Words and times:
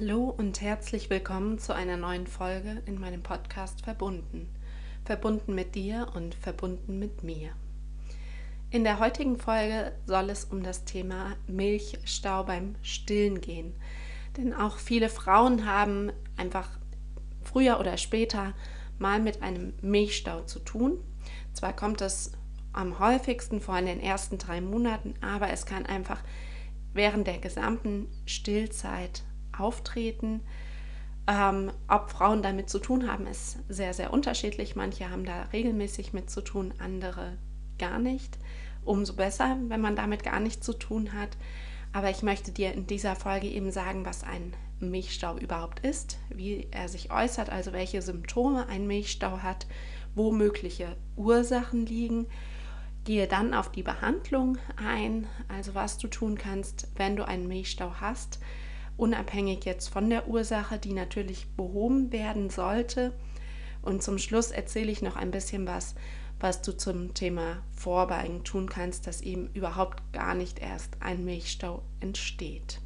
Hallo 0.00 0.34
und 0.36 0.60
herzlich 0.60 1.08
willkommen 1.08 1.60
zu 1.60 1.72
einer 1.72 1.96
neuen 1.96 2.26
Folge 2.26 2.82
in 2.84 2.98
meinem 2.98 3.22
Podcast 3.22 3.82
Verbunden. 3.82 4.52
Verbunden 5.04 5.54
mit 5.54 5.76
dir 5.76 6.08
und 6.16 6.34
verbunden 6.34 6.98
mit 6.98 7.22
mir. 7.22 7.50
In 8.70 8.82
der 8.82 8.98
heutigen 8.98 9.38
Folge 9.38 9.92
soll 10.04 10.30
es 10.30 10.46
um 10.46 10.64
das 10.64 10.84
Thema 10.84 11.36
Milchstau 11.46 12.42
beim 12.42 12.74
Stillen 12.82 13.40
gehen. 13.40 13.72
Denn 14.36 14.52
auch 14.52 14.78
viele 14.78 15.08
Frauen 15.08 15.64
haben 15.64 16.10
einfach 16.36 16.68
früher 17.44 17.78
oder 17.78 17.96
später 17.96 18.52
mal 18.98 19.20
mit 19.20 19.42
einem 19.42 19.74
Milchstau 19.80 20.42
zu 20.42 20.58
tun. 20.58 20.98
Zwar 21.52 21.72
kommt 21.72 22.00
es 22.00 22.32
am 22.72 22.98
häufigsten 22.98 23.60
vor 23.60 23.78
in 23.78 23.86
den 23.86 24.00
ersten 24.00 24.38
drei 24.38 24.60
Monaten, 24.60 25.14
aber 25.20 25.50
es 25.50 25.66
kann 25.66 25.86
einfach 25.86 26.20
während 26.94 27.28
der 27.28 27.38
gesamten 27.38 28.08
Stillzeit 28.26 29.22
auftreten. 29.60 30.40
Ähm, 31.26 31.72
ob 31.88 32.10
Frauen 32.10 32.42
damit 32.42 32.68
zu 32.68 32.78
tun 32.78 33.10
haben, 33.10 33.26
ist 33.26 33.58
sehr, 33.68 33.94
sehr 33.94 34.12
unterschiedlich. 34.12 34.76
Manche 34.76 35.10
haben 35.10 35.24
da 35.24 35.44
regelmäßig 35.52 36.12
mit 36.12 36.30
zu 36.30 36.42
tun, 36.42 36.74
andere 36.78 37.38
gar 37.78 37.98
nicht. 37.98 38.38
Umso 38.84 39.14
besser, 39.14 39.56
wenn 39.68 39.80
man 39.80 39.96
damit 39.96 40.22
gar 40.22 40.40
nichts 40.40 40.66
zu 40.66 40.74
tun 40.74 41.14
hat. 41.14 41.30
Aber 41.92 42.10
ich 42.10 42.22
möchte 42.22 42.52
dir 42.52 42.72
in 42.72 42.86
dieser 42.86 43.16
Folge 43.16 43.46
eben 43.46 43.70
sagen, 43.70 44.04
was 44.04 44.22
ein 44.22 44.52
Milchstau 44.80 45.38
überhaupt 45.38 45.80
ist, 45.80 46.18
wie 46.28 46.66
er 46.70 46.88
sich 46.88 47.10
äußert, 47.10 47.48
also 47.48 47.72
welche 47.72 48.02
Symptome 48.02 48.68
ein 48.68 48.86
Milchstau 48.86 49.38
hat, 49.38 49.66
wo 50.14 50.30
mögliche 50.30 50.96
Ursachen 51.16 51.86
liegen. 51.86 52.26
Gehe 53.04 53.26
dann 53.26 53.54
auf 53.54 53.70
die 53.70 53.82
Behandlung 53.82 54.58
ein, 54.76 55.26
also 55.48 55.74
was 55.74 55.96
du 55.96 56.08
tun 56.08 56.36
kannst, 56.36 56.88
wenn 56.96 57.16
du 57.16 57.26
einen 57.26 57.48
Milchstau 57.48 57.94
hast 58.00 58.40
unabhängig 58.96 59.64
jetzt 59.64 59.88
von 59.88 60.08
der 60.08 60.28
Ursache, 60.28 60.78
die 60.78 60.92
natürlich 60.92 61.46
behoben 61.56 62.12
werden 62.12 62.50
sollte. 62.50 63.12
Und 63.82 64.02
zum 64.02 64.18
Schluss 64.18 64.50
erzähle 64.50 64.90
ich 64.90 65.02
noch 65.02 65.16
ein 65.16 65.30
bisschen 65.30 65.66
was, 65.66 65.94
was 66.40 66.62
du 66.62 66.76
zum 66.76 67.14
Thema 67.14 67.62
Vorbeugen 67.72 68.44
tun 68.44 68.68
kannst, 68.68 69.06
dass 69.06 69.20
eben 69.20 69.48
überhaupt 69.54 70.12
gar 70.12 70.34
nicht 70.34 70.58
erst 70.58 70.96
ein 71.00 71.24
Milchstau 71.24 71.82
entsteht. 72.00 72.80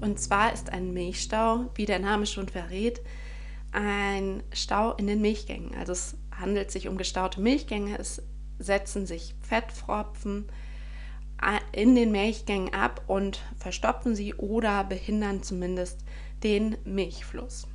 Und 0.00 0.20
zwar 0.20 0.52
ist 0.52 0.70
ein 0.70 0.92
Milchstau, 0.92 1.70
wie 1.74 1.86
der 1.86 1.98
Name 1.98 2.26
schon 2.26 2.48
verrät, 2.48 3.00
ein 3.72 4.42
Stau 4.52 4.92
in 4.94 5.06
den 5.06 5.20
Milchgängen. 5.20 5.74
Also 5.74 5.92
es 5.92 6.16
handelt 6.30 6.70
sich 6.70 6.88
um 6.88 6.96
gestaute 6.96 7.40
Milchgänge, 7.40 7.98
es 7.98 8.22
setzen 8.58 9.06
sich 9.06 9.34
Fettpfropfen, 9.40 10.46
in 11.72 11.94
den 11.94 12.12
Milchgängen 12.12 12.72
ab 12.72 13.02
und 13.06 13.40
verstopfen 13.58 14.14
sie 14.14 14.34
oder 14.34 14.84
behindern 14.84 15.42
zumindest 15.42 16.00
den 16.42 16.76
Milchfluss. 16.84 17.68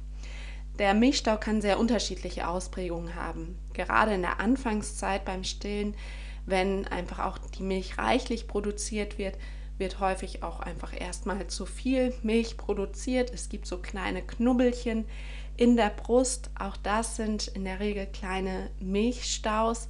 Der 0.79 0.93
Milchstau 0.93 1.37
kann 1.37 1.61
sehr 1.61 1.79
unterschiedliche 1.79 2.47
Ausprägungen 2.47 3.15
haben. 3.15 3.57
Gerade 3.73 4.13
in 4.13 4.21
der 4.21 4.39
Anfangszeit 4.39 5.25
beim 5.25 5.43
Stillen, 5.43 5.95
wenn 6.45 6.87
einfach 6.87 7.19
auch 7.19 7.37
die 7.37 7.63
Milch 7.63 7.97
reichlich 7.97 8.47
produziert 8.47 9.17
wird, 9.17 9.37
wird 9.77 9.99
häufig 9.99 10.43
auch 10.43 10.59
einfach 10.59 10.99
erstmal 10.99 11.47
zu 11.47 11.65
viel 11.65 12.13
Milch 12.23 12.57
produziert. 12.57 13.31
Es 13.33 13.49
gibt 13.49 13.67
so 13.67 13.77
kleine 13.77 14.21
Knubbelchen 14.21 15.05
in 15.57 15.75
der 15.75 15.89
Brust. 15.89 16.49
Auch 16.57 16.77
das 16.77 17.15
sind 17.15 17.47
in 17.47 17.65
der 17.65 17.79
Regel 17.79 18.07
kleine 18.07 18.69
Milchstaus 18.79 19.87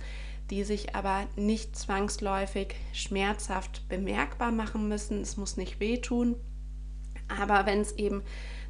die 0.52 0.64
sich 0.66 0.96
aber 0.96 1.28
nicht 1.38 1.76
zwangsläufig 1.76 2.76
schmerzhaft 2.94 3.88
bemerkbar 3.88 4.52
machen 4.52 4.90
müssen. 4.90 5.22
Es 5.22 5.38
muss 5.38 5.58
nicht 5.58 5.80
wehtun, 5.80 6.36
aber 7.40 7.66
wenn 7.66 7.80
es 7.80 7.94
eben 7.94 8.22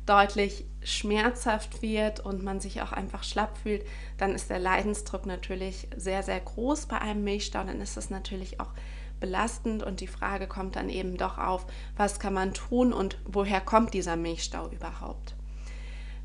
deutlich 0.05 0.65
schmerzhaft 0.83 1.81
wird 1.81 2.19
und 2.19 2.43
man 2.43 2.59
sich 2.59 2.81
auch 2.81 2.91
einfach 2.91 3.23
schlapp 3.23 3.57
fühlt, 3.57 3.83
dann 4.17 4.33
ist 4.35 4.49
der 4.49 4.59
Leidensdruck 4.59 5.25
natürlich 5.25 5.87
sehr, 5.95 6.21
sehr 6.23 6.39
groß 6.39 6.85
bei 6.85 6.99
einem 6.99 7.23
Milchstau. 7.23 7.63
Dann 7.63 7.81
ist 7.81 7.97
es 7.97 8.09
natürlich 8.09 8.59
auch 8.59 8.73
belastend 9.19 9.83
und 9.83 10.01
die 10.01 10.07
Frage 10.07 10.47
kommt 10.47 10.75
dann 10.75 10.89
eben 10.89 11.17
doch 11.17 11.37
auf, 11.37 11.65
was 11.95 12.19
kann 12.19 12.33
man 12.33 12.53
tun 12.53 12.93
und 12.93 13.17
woher 13.25 13.61
kommt 13.61 13.93
dieser 13.93 14.15
Milchstau 14.15 14.69
überhaupt? 14.69 15.35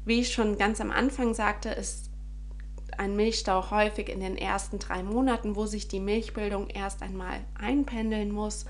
Wie 0.05 0.21
ich 0.21 0.33
schon 0.33 0.57
ganz 0.59 0.81
am 0.81 0.91
Anfang 0.91 1.35
sagte, 1.35 1.71
ist 1.71 2.06
ein 2.99 3.17
Milchstau 3.17 3.71
häufig 3.71 4.09
in 4.09 4.21
den 4.21 4.37
ersten 4.37 4.79
drei 4.79 5.03
Monaten, 5.03 5.57
wo 5.57 5.67
sich 5.67 5.89
die 5.89 6.01
Milchbildung 6.01 6.69
erst 6.69 7.03
einmal 7.03 7.41
einpendeln 7.59 8.31
muss, 8.31 8.67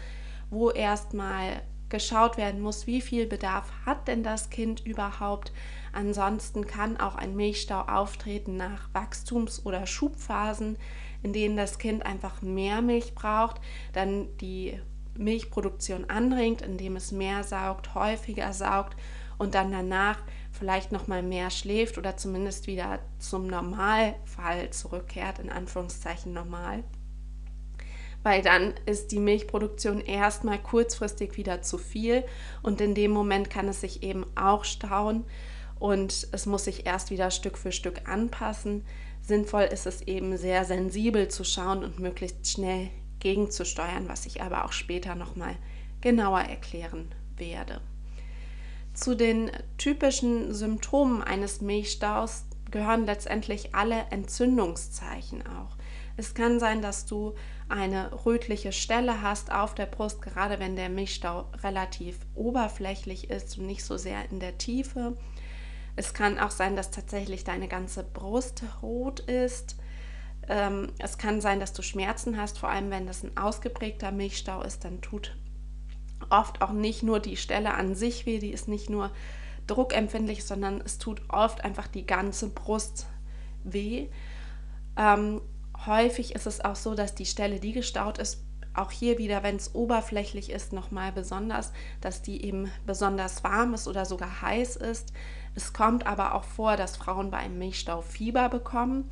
wo 0.50 0.70
erstmal 0.70 1.62
geschaut 1.88 2.36
werden 2.36 2.60
muss, 2.60 2.86
wie 2.86 3.00
viel 3.00 3.26
Bedarf 3.26 3.70
hat 3.84 4.08
denn 4.08 4.22
das 4.22 4.50
Kind 4.50 4.84
überhaupt. 4.84 5.52
Ansonsten 5.92 6.66
kann 6.66 6.96
auch 6.98 7.14
ein 7.14 7.36
Milchstau 7.36 7.80
auftreten 7.80 8.56
nach 8.56 8.88
Wachstums- 8.92 9.64
oder 9.64 9.86
Schubphasen, 9.86 10.76
in 11.22 11.32
denen 11.32 11.56
das 11.56 11.78
Kind 11.78 12.04
einfach 12.04 12.42
mehr 12.42 12.82
Milch 12.82 13.14
braucht, 13.14 13.60
dann 13.92 14.28
die 14.38 14.80
Milchproduktion 15.14 16.10
anringt, 16.10 16.62
indem 16.62 16.96
es 16.96 17.12
mehr 17.12 17.44
saugt, 17.44 17.94
häufiger 17.94 18.52
saugt 18.52 18.96
und 19.38 19.54
dann 19.54 19.72
danach 19.72 20.18
vielleicht 20.56 20.92
noch 20.92 21.06
mal 21.06 21.22
mehr 21.22 21.50
schläft 21.50 21.98
oder 21.98 22.16
zumindest 22.16 22.66
wieder 22.66 22.98
zum 23.18 23.46
Normalfall 23.46 24.70
zurückkehrt, 24.70 25.38
in 25.38 25.50
Anführungszeichen 25.50 26.32
normal. 26.32 26.82
Weil 28.22 28.42
dann 28.42 28.74
ist 28.86 29.12
die 29.12 29.20
Milchproduktion 29.20 30.00
erstmal 30.00 30.58
kurzfristig 30.58 31.36
wieder 31.36 31.62
zu 31.62 31.78
viel 31.78 32.24
und 32.62 32.80
in 32.80 32.94
dem 32.94 33.12
Moment 33.12 33.50
kann 33.50 33.68
es 33.68 33.80
sich 33.80 34.02
eben 34.02 34.26
auch 34.36 34.64
stauen 34.64 35.24
und 35.78 36.28
es 36.32 36.46
muss 36.46 36.64
sich 36.64 36.86
erst 36.86 37.10
wieder 37.10 37.30
Stück 37.30 37.58
für 37.58 37.72
Stück 37.72 38.08
anpassen. 38.08 38.84
Sinnvoll 39.20 39.64
ist 39.64 39.86
es 39.86 40.02
eben 40.02 40.36
sehr 40.36 40.64
sensibel 40.64 41.28
zu 41.28 41.44
schauen 41.44 41.84
und 41.84 42.00
möglichst 42.00 42.48
schnell 42.48 42.88
gegenzusteuern, 43.20 44.08
was 44.08 44.26
ich 44.26 44.42
aber 44.42 44.64
auch 44.64 44.72
später 44.72 45.14
noch 45.14 45.36
mal 45.36 45.56
genauer 46.00 46.40
erklären 46.40 47.12
werde. 47.36 47.80
Zu 48.96 49.14
den 49.14 49.50
typischen 49.76 50.54
Symptomen 50.54 51.22
eines 51.22 51.60
Milchstaus 51.60 52.46
gehören 52.70 53.04
letztendlich 53.04 53.74
alle 53.74 54.06
Entzündungszeichen 54.10 55.46
auch. 55.46 55.76
Es 56.16 56.32
kann 56.32 56.58
sein, 56.58 56.80
dass 56.80 57.04
du 57.04 57.34
eine 57.68 58.24
rötliche 58.24 58.72
Stelle 58.72 59.20
hast 59.20 59.52
auf 59.52 59.74
der 59.74 59.84
Brust, 59.84 60.22
gerade 60.22 60.58
wenn 60.60 60.76
der 60.76 60.88
Milchstau 60.88 61.44
relativ 61.62 62.20
oberflächlich 62.34 63.28
ist 63.28 63.58
und 63.58 63.66
nicht 63.66 63.84
so 63.84 63.98
sehr 63.98 64.30
in 64.30 64.40
der 64.40 64.56
Tiefe. 64.56 65.14
Es 65.94 66.14
kann 66.14 66.38
auch 66.38 66.50
sein, 66.50 66.74
dass 66.74 66.90
tatsächlich 66.90 67.44
deine 67.44 67.68
ganze 67.68 68.02
Brust 68.02 68.62
rot 68.80 69.20
ist. 69.20 69.76
Ähm, 70.48 70.90
es 70.98 71.18
kann 71.18 71.42
sein, 71.42 71.60
dass 71.60 71.74
du 71.74 71.82
Schmerzen 71.82 72.38
hast, 72.40 72.58
vor 72.58 72.70
allem 72.70 72.90
wenn 72.90 73.06
das 73.06 73.22
ein 73.22 73.36
ausgeprägter 73.36 74.10
Milchstau 74.10 74.62
ist, 74.62 74.86
dann 74.86 75.02
tut 75.02 75.36
oft 76.30 76.62
auch 76.62 76.72
nicht 76.72 77.02
nur 77.02 77.20
die 77.20 77.36
Stelle 77.36 77.74
an 77.74 77.94
sich 77.94 78.26
weh, 78.26 78.38
die 78.38 78.50
ist 78.50 78.68
nicht 78.68 78.90
nur 78.90 79.10
druckempfindlich, 79.66 80.44
sondern 80.44 80.80
es 80.84 80.98
tut 80.98 81.22
oft 81.28 81.64
einfach 81.64 81.86
die 81.86 82.06
ganze 82.06 82.48
Brust 82.50 83.06
weh. 83.64 84.08
Ähm, 84.96 85.40
häufig 85.86 86.34
ist 86.34 86.46
es 86.46 86.64
auch 86.64 86.76
so, 86.76 86.94
dass 86.94 87.14
die 87.14 87.26
Stelle, 87.26 87.60
die 87.60 87.72
gestaut 87.72 88.18
ist, 88.18 88.42
auch 88.74 88.90
hier 88.90 89.18
wieder, 89.18 89.42
wenn 89.42 89.56
es 89.56 89.74
oberflächlich 89.74 90.50
ist, 90.50 90.72
nochmal 90.72 91.10
besonders, 91.12 91.72
dass 92.00 92.22
die 92.22 92.44
eben 92.44 92.70
besonders 92.86 93.42
warm 93.42 93.74
ist 93.74 93.88
oder 93.88 94.04
sogar 94.04 94.42
heiß 94.42 94.76
ist. 94.76 95.12
Es 95.54 95.72
kommt 95.72 96.06
aber 96.06 96.34
auch 96.34 96.44
vor, 96.44 96.76
dass 96.76 96.96
Frauen 96.96 97.30
bei 97.30 97.38
einem 97.38 97.58
Milchstau 97.58 98.02
Fieber 98.02 98.48
bekommen. 98.48 99.10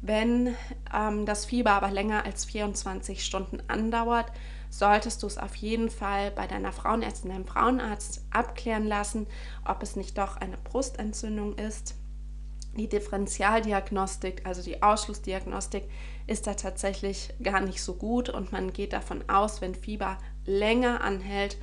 Wenn 0.00 0.54
ähm, 0.94 1.26
das 1.26 1.44
Fieber 1.44 1.72
aber 1.72 1.90
länger 1.90 2.24
als 2.24 2.44
24 2.44 3.24
Stunden 3.24 3.62
andauert, 3.68 4.32
solltest 4.78 5.22
du 5.22 5.26
es 5.26 5.38
auf 5.38 5.54
jeden 5.54 5.88
Fall 5.88 6.30
bei 6.30 6.46
deiner 6.46 6.72
Frauenärztin, 6.72 7.30
deinem 7.30 7.46
Frauenarzt 7.46 8.24
abklären 8.30 8.86
lassen, 8.86 9.26
ob 9.64 9.82
es 9.82 9.94
nicht 9.94 10.18
doch 10.18 10.36
eine 10.36 10.56
Brustentzündung 10.56 11.56
ist. 11.56 11.94
Die 12.76 12.88
Differentialdiagnostik, 12.88 14.44
also 14.44 14.60
die 14.62 14.82
Ausschlussdiagnostik, 14.82 15.84
ist 16.26 16.48
da 16.48 16.54
tatsächlich 16.54 17.32
gar 17.40 17.60
nicht 17.60 17.82
so 17.82 17.94
gut 17.94 18.28
und 18.28 18.50
man 18.50 18.72
geht 18.72 18.92
davon 18.92 19.28
aus, 19.28 19.60
wenn 19.60 19.76
Fieber 19.76 20.18
länger 20.44 21.02
anhält, 21.02 21.56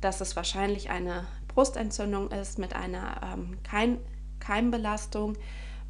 dass 0.00 0.20
es 0.20 0.36
wahrscheinlich 0.36 0.88
eine 0.90 1.26
Brustentzündung 1.48 2.30
ist 2.30 2.58
mit 2.58 2.76
einer 2.76 3.20
ähm, 3.34 3.58
Keim 3.64 3.98
Keimbelastung, 4.38 5.36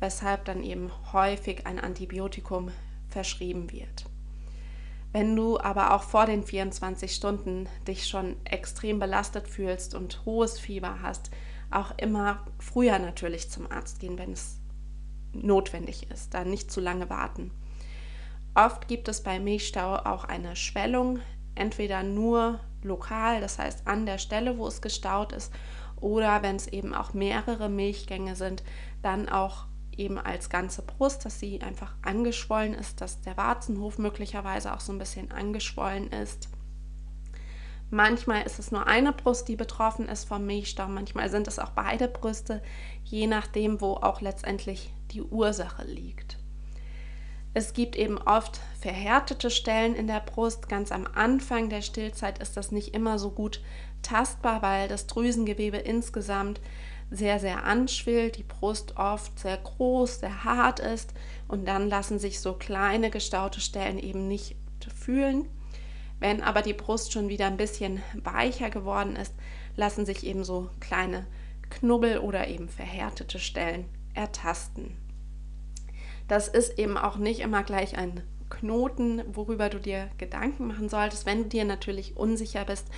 weshalb 0.00 0.46
dann 0.46 0.62
eben 0.62 0.90
häufig 1.12 1.66
ein 1.66 1.78
Antibiotikum 1.78 2.70
verschrieben 3.10 3.70
wird. 3.70 4.06
Wenn 5.16 5.34
du 5.34 5.58
aber 5.58 5.94
auch 5.94 6.02
vor 6.02 6.26
den 6.26 6.44
24 6.44 7.10
Stunden 7.10 7.70
dich 7.88 8.06
schon 8.06 8.36
extrem 8.44 8.98
belastet 8.98 9.48
fühlst 9.48 9.94
und 9.94 10.20
hohes 10.26 10.58
Fieber 10.58 10.98
hast, 11.00 11.30
auch 11.70 11.96
immer 11.96 12.44
früher 12.58 12.98
natürlich 12.98 13.50
zum 13.50 13.72
Arzt 13.72 13.98
gehen, 13.98 14.18
wenn 14.18 14.32
es 14.32 14.60
notwendig 15.32 16.10
ist, 16.10 16.34
dann 16.34 16.50
nicht 16.50 16.70
zu 16.70 16.82
lange 16.82 17.08
warten. 17.08 17.50
Oft 18.54 18.88
gibt 18.88 19.08
es 19.08 19.22
bei 19.22 19.40
Milchstau 19.40 19.96
auch 19.96 20.24
eine 20.24 20.54
Schwellung, 20.54 21.20
entweder 21.54 22.02
nur 22.02 22.60
lokal, 22.82 23.40
das 23.40 23.58
heißt 23.58 23.86
an 23.86 24.04
der 24.04 24.18
Stelle, 24.18 24.58
wo 24.58 24.66
es 24.66 24.82
gestaut 24.82 25.32
ist, 25.32 25.50
oder 25.98 26.42
wenn 26.42 26.56
es 26.56 26.68
eben 26.68 26.92
auch 26.92 27.14
mehrere 27.14 27.70
Milchgänge 27.70 28.36
sind, 28.36 28.62
dann 29.00 29.30
auch 29.30 29.64
eben 29.96 30.18
als 30.18 30.50
ganze 30.50 30.82
Brust, 30.82 31.24
dass 31.24 31.40
sie 31.40 31.60
einfach 31.62 31.94
angeschwollen 32.02 32.74
ist, 32.74 33.00
dass 33.00 33.20
der 33.20 33.36
Warzenhof 33.36 33.98
möglicherweise 33.98 34.74
auch 34.74 34.80
so 34.80 34.92
ein 34.92 34.98
bisschen 34.98 35.30
angeschwollen 35.30 36.10
ist. 36.10 36.48
Manchmal 37.90 38.42
ist 38.42 38.58
es 38.58 38.72
nur 38.72 38.86
eine 38.86 39.12
Brust, 39.12 39.46
die 39.46 39.54
betroffen 39.54 40.08
ist 40.08 40.24
vom 40.24 40.44
Milchstau, 40.44 40.88
manchmal 40.88 41.30
sind 41.30 41.46
es 41.46 41.58
auch 41.58 41.70
beide 41.70 42.08
Brüste, 42.08 42.62
je 43.04 43.28
nachdem, 43.28 43.80
wo 43.80 43.94
auch 43.94 44.20
letztendlich 44.20 44.92
die 45.12 45.22
Ursache 45.22 45.84
liegt. 45.84 46.38
Es 47.54 47.72
gibt 47.72 47.96
eben 47.96 48.18
oft 48.18 48.60
verhärtete 48.80 49.50
Stellen 49.50 49.94
in 49.94 50.08
der 50.08 50.20
Brust. 50.20 50.68
Ganz 50.68 50.92
am 50.92 51.06
Anfang 51.14 51.70
der 51.70 51.80
Stillzeit 51.80 52.38
ist 52.38 52.54
das 52.58 52.70
nicht 52.70 52.92
immer 52.92 53.18
so 53.18 53.30
gut 53.30 53.62
tastbar, 54.02 54.60
weil 54.60 54.88
das 54.88 55.06
Drüsengewebe 55.06 55.78
insgesamt 55.78 56.60
sehr, 57.10 57.38
sehr 57.38 57.64
anschwillt, 57.64 58.36
die 58.36 58.42
Brust 58.42 58.96
oft 58.96 59.38
sehr 59.38 59.56
groß, 59.56 60.20
sehr 60.20 60.44
hart 60.44 60.80
ist 60.80 61.14
und 61.48 61.66
dann 61.66 61.88
lassen 61.88 62.18
sich 62.18 62.40
so 62.40 62.54
kleine 62.54 63.10
gestaute 63.10 63.60
Stellen 63.60 63.98
eben 63.98 64.26
nicht 64.28 64.56
fühlen. 64.94 65.48
Wenn 66.18 66.42
aber 66.42 66.62
die 66.62 66.72
Brust 66.72 67.12
schon 67.12 67.28
wieder 67.28 67.46
ein 67.46 67.56
bisschen 67.56 68.02
weicher 68.14 68.70
geworden 68.70 69.16
ist, 69.16 69.34
lassen 69.76 70.06
sich 70.06 70.24
eben 70.24 70.44
so 70.44 70.70
kleine 70.80 71.26
Knubbel 71.70 72.18
oder 72.18 72.48
eben 72.48 72.68
verhärtete 72.68 73.38
Stellen 73.38 73.86
ertasten. 74.14 74.96
Das 76.28 76.48
ist 76.48 76.78
eben 76.78 76.96
auch 76.96 77.18
nicht 77.18 77.40
immer 77.40 77.62
gleich 77.62 77.96
ein 77.96 78.22
Knoten, 78.48 79.22
worüber 79.34 79.68
du 79.68 79.78
dir 79.78 80.08
Gedanken 80.18 80.68
machen 80.68 80.88
solltest. 80.88 81.26
Wenn 81.26 81.44
du 81.44 81.48
dir 81.48 81.64
natürlich 81.64 82.16
unsicher 82.16 82.64
bist, 82.64 82.88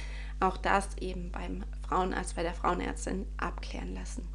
auch 0.40 0.56
das 0.56 0.96
eben 0.98 1.30
beim 1.32 1.64
Frauenarzt, 1.88 2.36
bei 2.36 2.42
der 2.42 2.54
Frauenärztin 2.54 3.26
abklären 3.36 3.94
lassen. 3.94 4.26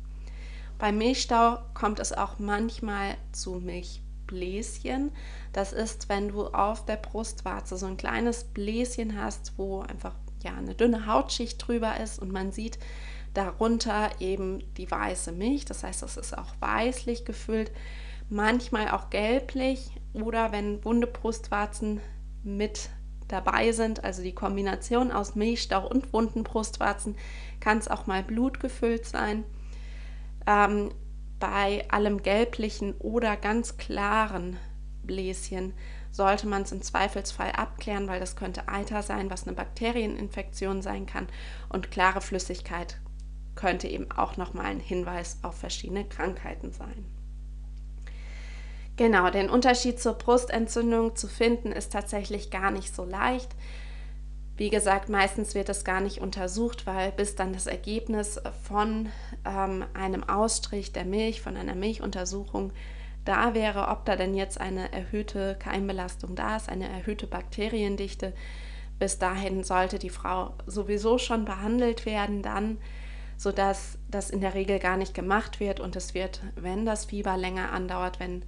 Beim 0.78 0.98
Milchstau 0.98 1.60
kommt 1.74 2.00
es 2.00 2.12
auch 2.12 2.40
manchmal 2.40 3.16
zu 3.32 3.56
Milchbläschen. 3.56 5.12
Das 5.54 5.72
ist, 5.72 6.10
wenn 6.10 6.30
du 6.30 6.48
auf 6.48 6.86
der 6.86 6.98
Brustwarze 6.98 7.78
so 7.78 7.86
ein 7.86 7.98
kleines 7.98 8.44
Bläschen 8.44 9.22
hast, 9.22 9.54
wo 9.58 9.82
einfach 9.82 10.16
ja 10.44 10.56
eine 10.56 10.76
dünne 10.76 11.08
Hautschicht 11.08 11.66
drüber 11.66 12.00
ist 12.00 12.20
und 12.20 12.32
man 12.32 12.52
sieht 12.52 12.80
darunter 13.34 14.10
eben 14.20 14.64
die 14.76 14.90
weiße 14.90 15.32
Milch. 15.32 15.66
Das 15.66 15.84
heißt, 15.84 16.04
es 16.04 16.18
ist 16.18 16.38
auch 16.38 16.54
weißlich 16.60 17.24
gefüllt 17.24 17.72
manchmal 18.30 18.90
auch 18.90 19.10
gelblich 19.10 19.92
oder 20.14 20.52
wenn 20.52 20.84
wunde 20.84 21.08
Brustwarzen 21.08 22.02
mit 22.44 22.90
dabei 23.34 23.72
sind, 23.72 24.04
also 24.04 24.22
die 24.22 24.36
Kombination 24.36 25.12
aus 25.12 25.36
Milchstau 25.36 25.88
und 25.88 26.14
wunden 26.14 26.44
Brustwarzen, 26.44 27.18
kann 27.60 27.80
es 27.80 27.88
auch 27.88 28.06
mal 28.06 28.24
blutgefüllt 28.24 29.06
sein. 29.06 29.44
Ähm, 30.48 30.94
bei 31.40 31.86
allem 31.90 32.24
gelblichen 32.24 32.94
oder 33.00 33.36
ganz 33.36 33.78
klaren 33.78 34.58
Bläschen 35.04 35.74
sollte 36.12 36.48
man 36.48 36.62
es 36.62 36.72
im 36.72 36.82
Zweifelsfall 36.82 37.52
abklären, 37.52 38.08
weil 38.08 38.20
das 38.20 38.36
könnte 38.36 38.68
Eiter 38.70 39.02
sein, 39.02 39.30
was 39.30 39.48
eine 39.48 39.56
Bakterieninfektion 39.56 40.82
sein 40.82 41.06
kann. 41.06 41.28
Und 41.70 41.92
klare 41.92 42.22
Flüssigkeit 42.22 43.00
könnte 43.56 43.88
eben 43.88 44.12
auch 44.12 44.38
nochmal 44.38 44.68
ein 44.68 44.80
Hinweis 44.80 45.40
auf 45.42 45.58
verschiedene 45.58 46.06
Krankheiten 46.06 46.72
sein. 46.72 47.06
Genau, 48.96 49.30
den 49.32 49.50
Unterschied 49.50 50.00
zur 50.00 50.14
Brustentzündung 50.14 51.16
zu 51.16 51.28
finden 51.28 51.72
ist 51.72 51.92
tatsächlich 51.92 52.52
gar 52.52 52.70
nicht 52.70 52.94
so 52.94 53.04
leicht. 53.04 53.50
Wie 54.56 54.70
gesagt, 54.70 55.10
meistens 55.10 55.56
wird 55.56 55.70
es 55.70 55.84
gar 55.84 56.00
nicht 56.00 56.22
untersucht, 56.22 56.86
weil 56.86 57.12
bis 57.12 57.36
dann 57.36 57.54
das 57.54 57.66
Ergebnis 57.66 58.40
von 58.62 59.10
ähm, 59.46 59.84
einem 59.96 60.24
Ausstrich 60.24 60.94
der 60.94 61.06
Milch, 61.06 61.42
von 61.42 61.58
einer 61.58 61.74
Milchuntersuchung 61.74 62.72
da 63.26 63.56
wäre, 63.56 63.88
ob 63.88 64.06
da 64.06 64.16
denn 64.16 64.36
jetzt 64.36 64.62
eine 64.62 64.92
erhöhte 64.94 65.56
Keimbelastung 65.58 66.36
da 66.36 66.56
ist, 66.58 66.70
eine 66.70 66.88
erhöhte 66.88 67.26
Bakteriendichte. 67.26 68.34
Bis 69.00 69.18
dahin 69.18 69.64
sollte 69.64 69.98
die 69.98 70.12
Frau 70.12 70.54
sowieso 70.68 71.18
schon 71.18 71.46
behandelt 71.46 72.06
werden, 72.06 72.44
dann, 72.44 72.78
sodass 73.38 73.98
das 74.08 74.30
in 74.30 74.42
der 74.42 74.54
Regel 74.54 74.78
gar 74.78 74.98
nicht 74.98 75.16
gemacht 75.16 75.60
wird 75.60 75.80
und 75.80 75.96
es 75.96 76.14
wird, 76.14 76.42
wenn 76.56 76.86
das 76.86 77.06
Fieber 77.06 77.38
länger 77.38 77.72
andauert, 77.72 78.20
wenn 78.20 78.44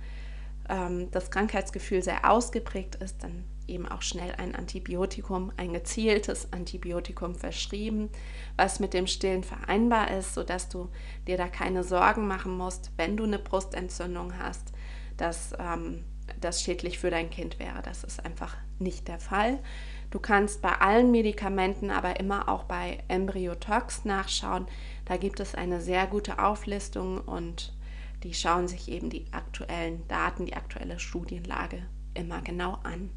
ähm, 0.69 1.09
das 1.11 1.31
Krankheitsgefühl 1.31 2.01
sehr 2.01 2.29
ausgeprägt 2.29 2.95
ist, 2.95 3.23
dann 3.23 3.45
eben 3.67 3.87
auch 3.87 4.01
schnell 4.01 4.33
ein 4.37 4.55
Antibiotikum, 4.55 5.51
ein 5.57 5.73
gezieltes 5.73 6.51
Antibiotikum 6.53 7.35
verschrieben, 7.35 8.09
was 8.57 8.79
mit 8.79 8.93
dem 8.93 9.07
Stillen 9.07 9.43
vereinbar 9.43 10.11
ist, 10.11 10.33
sodass 10.33 10.69
du 10.69 10.89
dir 11.27 11.37
da 11.37 11.47
keine 11.47 11.83
Sorgen 11.83 12.27
machen 12.27 12.55
musst, 12.55 12.91
wenn 12.97 13.17
du 13.17 13.23
eine 13.23 13.39
Brustentzündung 13.39 14.37
hast, 14.37 14.71
dass 15.17 15.53
ähm, 15.59 16.03
das 16.41 16.61
schädlich 16.61 16.99
für 16.99 17.09
dein 17.09 17.29
Kind 17.29 17.59
wäre. 17.59 17.81
Das 17.83 18.03
ist 18.03 18.23
einfach 18.25 18.55
nicht 18.79 19.07
der 19.07 19.19
Fall. 19.19 19.59
Du 20.11 20.19
kannst 20.19 20.61
bei 20.61 20.71
allen 20.79 21.11
Medikamenten, 21.11 21.91
aber 21.91 22.19
immer 22.19 22.49
auch 22.49 22.63
bei 22.63 23.03
Embryotox 23.07 24.05
nachschauen. 24.05 24.67
Da 25.05 25.17
gibt 25.17 25.39
es 25.39 25.55
eine 25.55 25.81
sehr 25.81 26.07
gute 26.07 26.39
Auflistung 26.39 27.19
und 27.19 27.74
die 28.23 28.33
schauen 28.33 28.67
sich 28.67 28.89
eben 28.89 29.09
die 29.09 29.25
aktuellen 29.31 30.07
Daten, 30.07 30.45
die 30.45 30.55
aktuelle 30.55 30.99
Studienlage 30.99 31.83
immer 32.13 32.41
genau 32.41 32.79
an. 32.83 33.09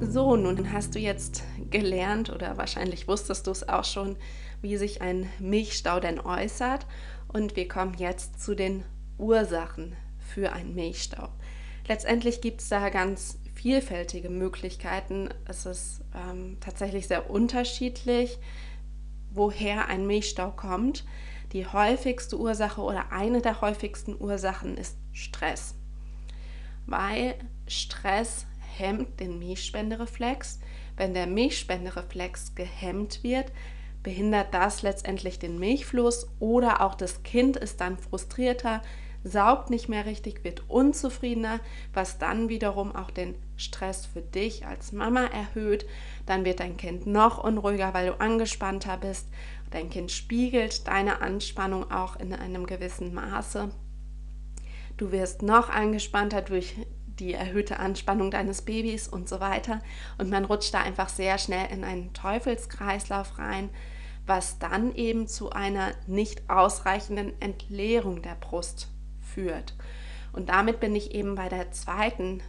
So, 0.00 0.36
nun 0.36 0.72
hast 0.72 0.94
du 0.94 0.98
jetzt 0.98 1.44
gelernt 1.70 2.30
oder 2.30 2.58
wahrscheinlich 2.58 3.06
wusstest 3.06 3.46
du 3.46 3.52
es 3.52 3.68
auch 3.68 3.84
schon, 3.84 4.16
wie 4.60 4.76
sich 4.76 5.00
ein 5.00 5.28
Milchstau 5.38 6.00
denn 6.00 6.18
äußert. 6.18 6.86
Und 7.28 7.56
wir 7.56 7.68
kommen 7.68 7.94
jetzt 7.94 8.42
zu 8.42 8.54
den 8.54 8.84
Ursachen 9.16 9.94
für 10.18 10.52
einen 10.52 10.74
Milchstau. 10.74 11.28
Letztendlich 11.86 12.40
gibt 12.40 12.60
es 12.60 12.68
da 12.68 12.88
ganz 12.88 13.38
vielfältige 13.54 14.28
Möglichkeiten. 14.28 15.28
Es 15.46 15.66
ist 15.66 16.02
ähm, 16.14 16.58
tatsächlich 16.60 17.06
sehr 17.06 17.30
unterschiedlich, 17.30 18.38
woher 19.30 19.86
ein 19.86 20.06
Milchstau 20.06 20.50
kommt. 20.50 21.04
Die 21.52 21.66
häufigste 21.66 22.38
Ursache 22.38 22.80
oder 22.80 23.12
eine 23.12 23.42
der 23.42 23.60
häufigsten 23.60 24.16
Ursachen 24.18 24.78
ist 24.78 24.96
Stress, 25.12 25.74
weil 26.86 27.34
Stress 27.66 28.46
hemmt 28.78 29.20
den 29.20 29.38
Milchspendereflex. 29.38 30.60
Wenn 30.96 31.12
der 31.12 31.26
Milchspendereflex 31.26 32.54
gehemmt 32.54 33.22
wird, 33.22 33.52
behindert 34.02 34.54
das 34.54 34.80
letztendlich 34.80 35.38
den 35.38 35.58
Milchfluss 35.58 36.26
oder 36.40 36.80
auch 36.80 36.94
das 36.94 37.22
Kind 37.22 37.58
ist 37.58 37.82
dann 37.82 37.98
frustrierter, 37.98 38.80
saugt 39.24 39.70
nicht 39.70 39.88
mehr 39.88 40.06
richtig, 40.06 40.44
wird 40.44 40.68
unzufriedener, 40.68 41.60
was 41.92 42.18
dann 42.18 42.48
wiederum 42.48 42.96
auch 42.96 43.10
den 43.10 43.34
Stress 43.56 44.06
für 44.06 44.22
dich 44.22 44.66
als 44.66 44.92
Mama 44.92 45.26
erhöht. 45.26 45.86
Dann 46.26 46.44
wird 46.44 46.60
dein 46.60 46.76
Kind 46.76 47.06
noch 47.06 47.42
unruhiger, 47.42 47.94
weil 47.94 48.08
du 48.08 48.20
angespannter 48.20 48.96
bist 48.96 49.28
Dein 49.72 49.90
Kind 49.90 50.12
spiegelt 50.12 50.86
deine 50.86 51.20
Anspannung 51.20 51.90
auch 51.90 52.16
in 52.16 52.32
einem 52.32 52.66
gewissen 52.66 53.12
Maße. 53.14 53.70
Du 54.96 55.10
wirst 55.10 55.42
noch 55.42 55.70
angespannter 55.70 56.42
durch 56.42 56.76
die 57.18 57.32
erhöhte 57.32 57.78
Anspannung 57.78 58.30
deines 58.30 58.62
Babys 58.62 59.08
und 59.08 59.28
so 59.28 59.40
weiter. 59.40 59.80
Und 60.18 60.30
man 60.30 60.44
rutscht 60.44 60.74
da 60.74 60.80
einfach 60.80 61.08
sehr 61.08 61.38
schnell 61.38 61.72
in 61.72 61.84
einen 61.84 62.12
Teufelskreislauf 62.12 63.38
rein, 63.38 63.70
was 64.26 64.58
dann 64.58 64.94
eben 64.94 65.26
zu 65.26 65.50
einer 65.50 65.92
nicht 66.06 66.48
ausreichenden 66.48 67.40
Entleerung 67.40 68.22
der 68.22 68.34
Brust 68.34 68.88
führt. 69.20 69.74
Und 70.32 70.48
damit 70.48 70.80
bin 70.80 70.94
ich 70.94 71.14
eben 71.14 71.34
bei 71.34 71.48
der 71.48 71.72
zweiten 71.72 72.42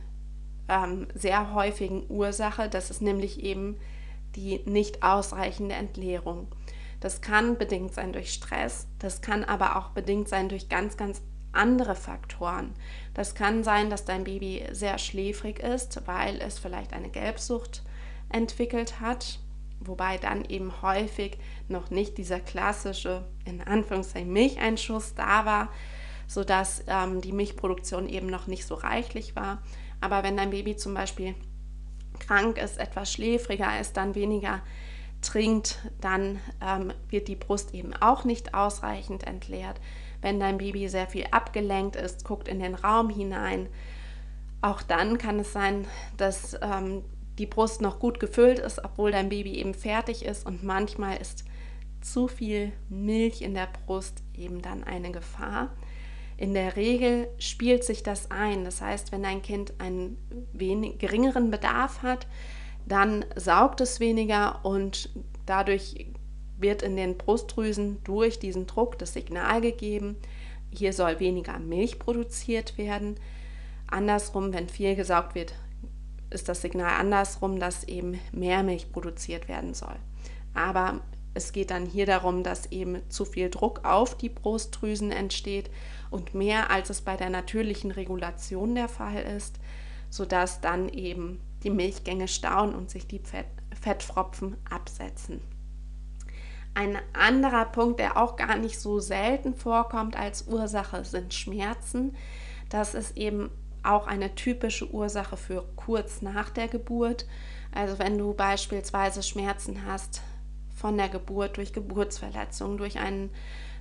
ähm, 0.70 1.08
sehr 1.14 1.54
häufigen 1.54 2.06
Ursache, 2.10 2.70
das 2.70 2.90
ist 2.90 3.02
nämlich 3.02 3.44
eben 3.44 3.78
die 4.36 4.62
nicht 4.66 5.04
ausreichende 5.04 5.76
Entleerung. 5.76 6.48
Das 7.04 7.20
kann 7.20 7.58
bedingt 7.58 7.94
sein 7.94 8.14
durch 8.14 8.32
Stress, 8.32 8.88
das 8.98 9.20
kann 9.20 9.44
aber 9.44 9.76
auch 9.76 9.90
bedingt 9.90 10.30
sein 10.30 10.48
durch 10.48 10.70
ganz, 10.70 10.96
ganz 10.96 11.22
andere 11.52 11.96
Faktoren. 11.96 12.74
Das 13.14 13.36
kann 13.36 13.66
sein, 13.66 13.90
dass 13.90 14.06
dein 14.06 14.24
Baby 14.24 14.64
sehr 14.72 14.98
schläfrig 14.98 15.60
ist, 15.60 16.08
weil 16.08 16.40
es 16.40 16.60
vielleicht 16.60 16.94
eine 16.94 17.10
Gelbsucht 17.10 17.84
entwickelt 18.30 19.02
hat, 19.02 19.40
wobei 19.82 20.18
dann 20.18 20.46
eben 20.46 20.82
häufig 20.82 21.38
noch 21.68 21.90
nicht 21.90 22.18
dieser 22.18 22.40
klassische, 22.40 23.26
in 23.44 23.60
Anführungszeichen, 23.60 24.32
Milcheinschuss 24.32 25.14
da 25.14 25.46
war, 25.46 25.74
sodass 26.26 26.86
ähm, 26.88 27.20
die 27.20 27.34
Milchproduktion 27.34 28.08
eben 28.08 28.28
noch 28.28 28.48
nicht 28.48 28.66
so 28.66 28.76
reichlich 28.76 29.36
war. 29.36 29.62
Aber 30.00 30.24
wenn 30.24 30.38
dein 30.38 30.52
Baby 30.52 30.78
zum 30.78 30.94
Beispiel 30.94 31.36
krank 32.20 32.58
ist, 32.60 32.78
etwas 32.78 33.12
schläfriger 33.12 33.78
ist, 33.82 33.98
dann 33.98 34.16
weniger 34.16 34.62
trinkt, 35.24 35.80
dann 36.02 36.40
ähm, 36.62 36.94
wird 37.10 37.28
die 37.28 37.36
Brust 37.36 37.74
eben 37.74 37.94
auch 37.94 38.24
nicht 38.24 38.54
ausreichend 38.54 39.26
entleert. 39.26 39.80
Wenn 40.22 40.40
dein 40.40 40.58
Baby 40.58 40.88
sehr 40.88 41.08
viel 41.08 41.26
abgelenkt 41.32 41.96
ist, 41.96 42.24
guckt 42.24 42.48
in 42.48 42.60
den 42.60 42.76
Raum 42.76 43.10
hinein. 43.10 43.68
Auch 44.62 44.82
dann 44.82 45.18
kann 45.18 45.40
es 45.40 45.52
sein, 45.52 45.86
dass 46.18 46.58
ähm, 46.62 47.04
die 47.38 47.46
Brust 47.46 47.82
noch 47.82 48.00
gut 48.00 48.20
gefüllt 48.20 48.60
ist, 48.60 48.84
obwohl 48.84 49.12
dein 49.12 49.30
Baby 49.30 49.56
eben 49.56 49.74
fertig 49.74 50.24
ist 50.24 50.46
und 50.46 50.64
manchmal 50.64 51.18
ist 51.18 51.44
zu 52.02 52.28
viel 52.28 52.72
Milch 52.90 53.42
in 53.42 53.54
der 53.54 53.68
Brust 53.86 54.24
eben 54.38 54.62
dann 54.62 54.84
eine 54.84 55.12
Gefahr. 55.12 55.70
In 56.38 56.54
der 56.54 56.76
Regel 56.76 57.28
spielt 57.38 57.84
sich 57.84 58.04
das 58.04 58.32
ein. 58.32 58.66
Das 58.66 58.82
heißt, 58.82 59.12
wenn 59.12 59.24
dein 59.24 59.42
Kind 59.42 59.74
einen 59.80 60.18
wenig, 60.52 61.00
geringeren 61.00 61.52
Bedarf 61.52 62.02
hat, 62.02 62.28
dann 62.86 63.26
saugt 63.36 63.82
es 63.82 64.00
weniger 64.00 64.64
und 64.64 65.10
dadurch 65.46 66.08
wird 66.58 66.82
in 66.82 66.96
den 66.96 67.18
Brustdrüsen 67.18 68.04
durch 68.04 68.40
diesen 68.40 68.68
Druck 68.68 68.98
das 68.98 69.14
Signal 69.14 69.62
gegeben, 69.62 70.18
hier 70.72 70.94
soll 70.94 71.20
weniger 71.20 71.60
Milch 71.60 72.00
produziert 72.00 72.78
werden. 72.78 73.16
Andersrum, 73.88 74.54
wenn 74.54 74.70
viel 74.70 74.96
gesaugt 74.96 75.36
wird, 75.36 75.54
ist 76.32 76.50
das 76.50 76.62
Signal 76.62 77.00
andersrum, 77.00 77.60
dass 77.60 77.84
eben 77.84 78.20
mehr 78.32 78.64
Milch 78.64 78.92
produziert 78.92 79.48
werden 79.48 79.74
soll. 79.74 79.96
Aber 80.56 81.02
es 81.36 81.52
geht 81.52 81.72
dann 81.72 81.86
hier 81.86 82.06
darum, 82.06 82.44
dass 82.44 82.72
eben 82.72 83.02
zu 83.10 83.26
viel 83.26 83.50
Druck 83.50 83.82
auf 83.84 84.18
die 84.18 84.30
Brustdrüsen 84.30 85.12
entsteht 85.12 85.70
und 86.12 86.34
mehr 86.34 86.70
als 86.70 86.90
es 86.90 87.02
bei 87.02 87.18
der 87.18 87.30
natürlichen 87.30 87.92
Regulation 87.92 88.76
der 88.76 88.88
Fall 88.88 89.22
ist, 89.22 89.60
sodass 90.10 90.62
dann 90.62 90.90
eben 90.90 91.40
die 91.64 91.70
Milchgänge 91.70 92.28
stauen 92.28 92.76
und 92.76 92.90
sich 92.90 93.08
die 93.08 93.20
Fett, 93.20 93.48
Fettfropfen 93.80 94.58
absetzen. 94.70 95.42
Ein 96.76 96.98
anderer 97.14 97.66
Punkt, 97.66 98.00
der 98.00 98.18
auch 98.18 98.36
gar 98.36 98.58
nicht 98.58 98.80
so 98.80 99.00
selten 99.00 99.54
vorkommt 99.54 100.18
als 100.18 100.48
Ursache, 100.48 101.06
sind 101.06 101.34
Schmerzen. 101.34 102.16
Das 102.70 102.96
ist 102.96 103.16
eben 103.16 103.52
auch 103.84 104.08
eine 104.08 104.34
typische 104.34 104.90
Ursache 104.92 105.38
für 105.38 105.64
kurz 105.76 106.22
nach 106.22 106.50
der 106.50 106.68
Geburt. 106.68 107.28
Also 107.72 108.00
wenn 108.00 108.18
du 108.18 108.34
beispielsweise 108.34 109.22
Schmerzen 109.22 109.86
hast 109.86 110.22
von 110.76 110.98
der 110.98 111.10
Geburt 111.10 111.58
durch 111.58 111.74
Geburtsverletzung, 111.74 112.78
durch 112.78 112.98
einen 112.98 113.30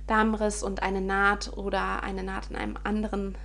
Darmriss 0.05 0.61
und 0.61 0.83
eine 0.83 1.01
Naht 1.01 1.57
oder 1.57 2.03
eine 2.03 2.23
Naht 2.23 2.49
in 2.49 2.55
einem 2.55 2.77
anderen 2.83 3.35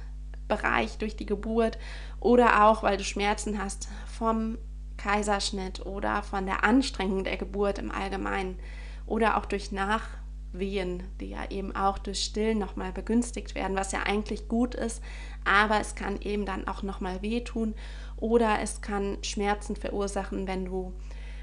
Bereich 0.49 0.99
durch 0.99 1.17
die 1.17 1.27
Geburt 1.27 1.79
oder 2.21 2.65
auch 2.65 2.83
weil 2.83 2.97
du 2.97 3.05
Schmerzen 3.05 3.63
hast 3.63 3.89
vom 4.07 4.59
Kaiserschnitt 4.97 5.87
oder 5.87 6.23
von 6.23 6.47
der 6.47 6.65
Anstrengung 6.65 7.25
der 7.25 7.37
Geburt 7.37 7.79
im 7.79 7.91
Allgemeinen 7.91 8.59
oder 9.07 9.37
auch 9.37 9.47
durch 9.47 9.73
Nachwehen, 9.73 11.05
die 11.21 11.31
ja 11.31 11.51
eben 11.51 11.75
auch 11.75 11.99
durch 11.99 12.25
Stillen 12.25 12.59
nochmal 12.59 12.93
begünstigt 12.93 13.55
werden, 13.55 13.77
was 13.77 13.93
ja 13.93 14.03
eigentlich 14.03 14.49
gut 14.49 14.75
ist, 14.75 15.03
aber 15.45 15.81
es 15.81 15.95
kann 15.95 16.21
eben 16.21 16.45
dann 16.45 16.67
auch 16.67 16.83
nochmal 16.83 17.23
wehtun 17.23 17.75
oder 18.17 18.61
es 18.61 18.81
kann 18.83 19.19
Schmerzen 19.23 19.77
verursachen, 19.77 20.47
wenn 20.47 20.65
du 20.65 20.93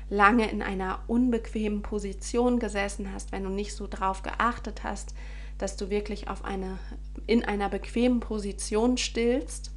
lange 0.10 0.50
in 0.50 0.62
einer 0.62 1.00
unbequemen 1.08 1.82
Position 1.82 2.60
gesessen 2.60 3.12
hast, 3.12 3.32
wenn 3.32 3.44
du 3.44 3.50
nicht 3.50 3.74
so 3.74 3.88
drauf 3.88 4.22
geachtet 4.22 4.84
hast, 4.84 5.16
dass 5.58 5.78
du 5.78 5.90
wirklich 5.90 6.28
auf 6.28 6.44
eine, 6.46 6.78
in 7.28 7.44
einer 7.44 7.70
bequemen 7.70 8.20
Position 8.20 8.98
stillst. 8.98 9.72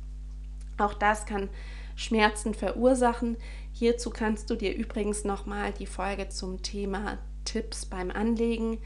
Auch 0.76 0.94
das 0.94 1.26
kann 1.26 1.48
Schmerzen 1.96 2.54
verursachen. 2.54 3.36
Hierzu 3.72 4.10
kannst 4.10 4.50
du 4.50 4.54
dir 4.54 4.74
übrigens 4.74 5.24
nochmal 5.24 5.72
die 5.72 5.86
Folge 5.86 6.28
zum 6.28 6.62
Thema 6.62 7.18
Tipps 7.44 7.86
beim 7.86 8.10
Anlegen 8.10 8.78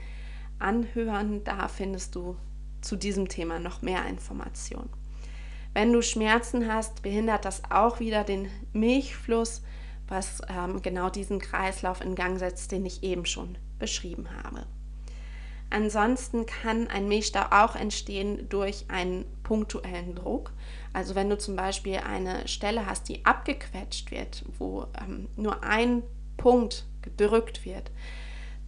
anhören. 0.58 1.44
Da 1.44 1.68
findest 1.68 2.14
du 2.14 2.36
zu 2.80 2.96
diesem 2.96 3.28
Thema 3.28 3.58
noch 3.58 3.82
mehr 3.82 4.06
Informationen. 4.06 4.90
Wenn 5.74 5.92
du 5.92 6.02
Schmerzen 6.02 6.70
hast, 6.70 7.02
behindert 7.02 7.44
das 7.44 7.62
auch 7.70 8.00
wieder 8.00 8.24
den 8.24 8.48
Milchfluss 8.72 9.62
was 10.12 10.42
ähm, 10.48 10.82
genau 10.82 11.10
diesen 11.10 11.40
Kreislauf 11.40 12.00
in 12.02 12.14
Gang 12.14 12.38
setzt, 12.38 12.70
den 12.70 12.84
ich 12.86 13.02
eben 13.02 13.24
schon 13.24 13.56
beschrieben 13.78 14.28
habe. 14.44 14.66
Ansonsten 15.72 16.44
kann 16.44 16.88
ein 16.88 17.08
Milchstau 17.08 17.44
auch 17.50 17.74
entstehen 17.74 18.46
durch 18.50 18.84
einen 18.88 19.24
punktuellen 19.42 20.14
Druck. 20.14 20.52
Also 20.92 21.14
wenn 21.14 21.30
du 21.30 21.38
zum 21.38 21.56
Beispiel 21.56 21.96
eine 21.96 22.46
Stelle 22.46 22.84
hast, 22.84 23.08
die 23.08 23.24
abgequetscht 23.24 24.10
wird, 24.10 24.44
wo 24.58 24.86
ähm, 25.00 25.28
nur 25.34 25.64
ein 25.64 26.02
Punkt 26.36 26.84
gedrückt 27.00 27.64
wird, 27.64 27.90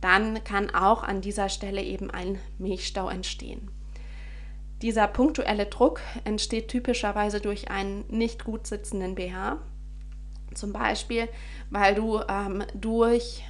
dann 0.01 0.43
kann 0.45 0.75
auch 0.75 1.03
an 1.03 1.21
dieser 1.21 1.51
Stelle 1.51 1.83
eben 1.83 2.11
ein 2.11 2.39
Milchstau 2.57 3.11
entstehen. 3.11 3.71
Dieser 4.81 5.07
punktuelle 5.07 5.67
Druck 5.67 6.01
entsteht 6.25 6.69
typischerweise 6.69 7.39
durch 7.39 7.71
einen 7.71 8.07
nicht 8.09 8.45
gut 8.45 8.67
sitzenden 8.67 9.15
BH, 9.15 9.59
zum 10.55 10.73
Beispiel, 10.73 11.29
weil 11.69 11.95
du 11.95 12.21
ähm, 12.29 12.65
durch 12.75 13.45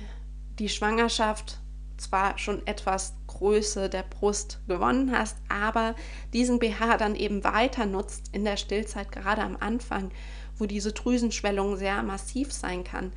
die 0.58 0.68
Schwangerschaft 0.68 1.58
zwar 1.96 2.36
schon 2.38 2.66
etwas 2.66 3.14
Größe 3.38 3.88
der 3.88 4.02
Brust 4.02 4.60
gewonnen 4.68 5.16
hast, 5.16 5.36
aber 5.48 5.94
diesen 6.32 6.58
BH 6.58 6.96
dann 6.96 7.14
eben 7.14 7.44
weiter 7.44 7.86
nutzt 7.86 8.30
in 8.32 8.44
der 8.44 8.56
Stillzeit, 8.56 9.12
gerade 9.12 9.42
am 9.42 9.56
Anfang, 9.58 10.10
wo 10.58 10.66
diese 10.66 10.92
Drüsenschwellung 10.92 11.76
sehr 11.76 12.02
massiv 12.02 12.52
sein 12.52 12.84
kann, 12.84 13.12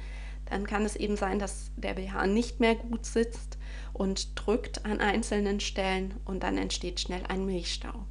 dann 0.50 0.66
kann 0.66 0.86
es 0.86 0.96
eben 0.96 1.18
sein, 1.18 1.40
dass 1.40 1.72
der 1.76 1.94
BH 1.94 2.28
nicht 2.28 2.60
mehr 2.60 2.76
gut 2.76 3.06
sitzt 3.06 3.58
und 3.94 4.32
drückt 4.36 4.86
an 4.86 5.00
einzelnen 5.00 5.60
Stellen 5.60 6.14
und 6.26 6.44
dann 6.44 6.58
entsteht 6.58 7.00
schnell 7.00 7.24
ein 7.28 7.46
Milchstau. 7.46 8.06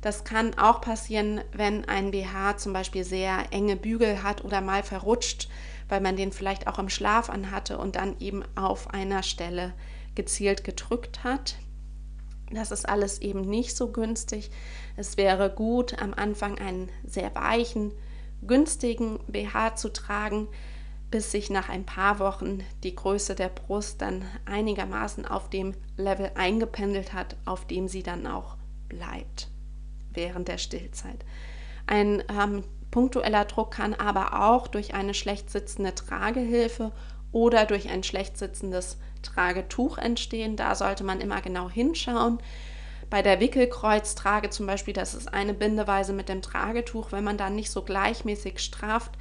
Das 0.00 0.24
kann 0.24 0.52
auch 0.58 0.80
passieren, 0.82 1.40
wenn 1.52 1.86
ein 1.86 2.10
BH 2.10 2.58
zum 2.58 2.72
Beispiel 2.72 3.04
sehr 3.04 3.46
enge 3.52 3.74
Bügel 3.74 4.22
hat 4.22 4.44
oder 4.44 4.60
mal 4.60 4.82
verrutscht, 4.82 5.48
weil 5.88 6.00
man 6.00 6.16
den 6.16 6.30
vielleicht 6.30 6.66
auch 6.66 6.78
im 6.78 6.90
Schlaf 6.90 7.30
anhatte 7.30 7.78
und 7.78 7.96
dann 7.96 8.18
eben 8.20 8.44
auf 8.54 8.92
einer 8.92 9.22
Stelle 9.22 9.72
gezielt 10.14 10.64
gedrückt 10.64 11.24
hat. 11.24 11.56
Das 12.50 12.70
ist 12.70 12.88
alles 12.88 13.20
eben 13.20 13.42
nicht 13.42 13.76
so 13.76 13.90
günstig. 13.90 14.50
Es 14.96 15.16
wäre 15.16 15.50
gut, 15.50 16.00
am 16.00 16.14
Anfang 16.14 16.58
einen 16.58 16.88
sehr 17.04 17.34
weichen, 17.34 17.92
günstigen 18.46 19.18
BH 19.26 19.76
zu 19.76 19.92
tragen, 19.92 20.48
bis 21.10 21.30
sich 21.30 21.48
nach 21.50 21.68
ein 21.68 21.84
paar 21.86 22.18
Wochen 22.18 22.62
die 22.82 22.94
Größe 22.94 23.34
der 23.34 23.48
Brust 23.48 24.02
dann 24.02 24.24
einigermaßen 24.44 25.26
auf 25.26 25.48
dem 25.48 25.74
Level 25.96 26.30
eingependelt 26.34 27.12
hat, 27.12 27.36
auf 27.44 27.66
dem 27.66 27.88
sie 27.88 28.02
dann 28.02 28.26
auch 28.26 28.56
bleibt 28.88 29.48
während 30.10 30.48
der 30.48 30.58
Stillzeit. 30.58 31.24
Ein 31.86 32.22
ähm, 32.28 32.64
punktueller 32.90 33.44
Druck 33.44 33.72
kann 33.72 33.94
aber 33.94 34.44
auch 34.44 34.68
durch 34.68 34.94
eine 34.94 35.14
schlecht 35.14 35.50
sitzende 35.50 35.94
Tragehilfe 35.94 36.92
oder 37.34 37.66
durch 37.66 37.90
ein 37.90 38.04
schlecht 38.04 38.38
sitzendes 38.38 38.96
Tragetuch 39.22 39.98
entstehen. 39.98 40.56
Da 40.56 40.74
sollte 40.76 41.02
man 41.02 41.20
immer 41.20 41.42
genau 41.42 41.68
hinschauen. 41.68 42.38
Bei 43.10 43.22
der 43.22 43.40
Wickelkreuztrage 43.40 44.50
zum 44.50 44.66
Beispiel, 44.66 44.94
das 44.94 45.14
ist 45.14 45.34
eine 45.34 45.52
Bindeweise 45.52 46.12
mit 46.12 46.28
dem 46.28 46.42
Tragetuch, 46.42 47.10
wenn 47.10 47.24
man 47.24 47.36
da 47.36 47.50
nicht 47.50 47.70
so 47.70 47.82
gleichmäßig 47.82 48.60
strafft, 48.60 49.12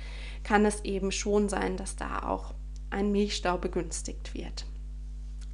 kann 0.43 0.63
es 0.65 0.81
eben 0.81 1.11
schon 1.11 1.49
sein, 1.49 1.75
dass 1.75 1.95
da 1.95 2.29
auch 2.29 2.53
ein 2.91 3.11
Milchstau 3.11 3.57
begünstigt 3.57 4.35
wird. 4.35 4.67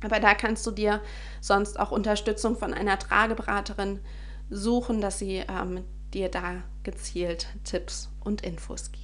Aber 0.04 0.20
da 0.20 0.34
kannst 0.34 0.68
du 0.68 0.72
dir 0.72 1.02
sonst 1.40 1.80
auch 1.80 1.92
Unterstützung 1.92 2.58
von 2.58 2.74
einer 2.74 3.00
Trageberaterin 3.00 4.02
suchen, 4.50 5.00
dass 5.00 5.20
sie 5.20 5.44
ähm, 5.48 5.86
dir 6.14 6.30
da 6.30 6.64
gezielt 6.84 7.48
Tipps 7.64 8.10
und 8.20 8.42
Infos 8.42 8.92
gibt. 8.92 8.99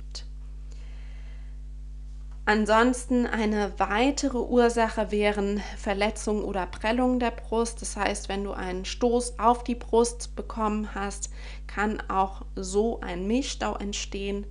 Ansonsten 2.47 3.25
eine 3.25 3.73
weitere 3.79 4.37
Ursache 4.37 5.11
wären 5.11 5.63
Verletzungen 5.77 6.43
oder 6.43 6.67
Prellungen 6.67 7.19
der 7.19 7.31
Brust. 7.31 7.81
Das 7.81 7.97
heißt, 7.97 8.29
wenn 8.29 8.43
du 8.43 8.51
einen 8.51 8.85
Stoß 8.85 9.39
auf 9.39 9.63
die 9.63 9.73
Brust 9.73 10.35
bekommen 10.35 10.93
hast, 10.93 11.31
kann 11.65 12.03
auch 12.07 12.45
so 12.55 12.99
ein 13.01 13.25
Milchstau 13.25 13.75
entstehen. 13.75 14.45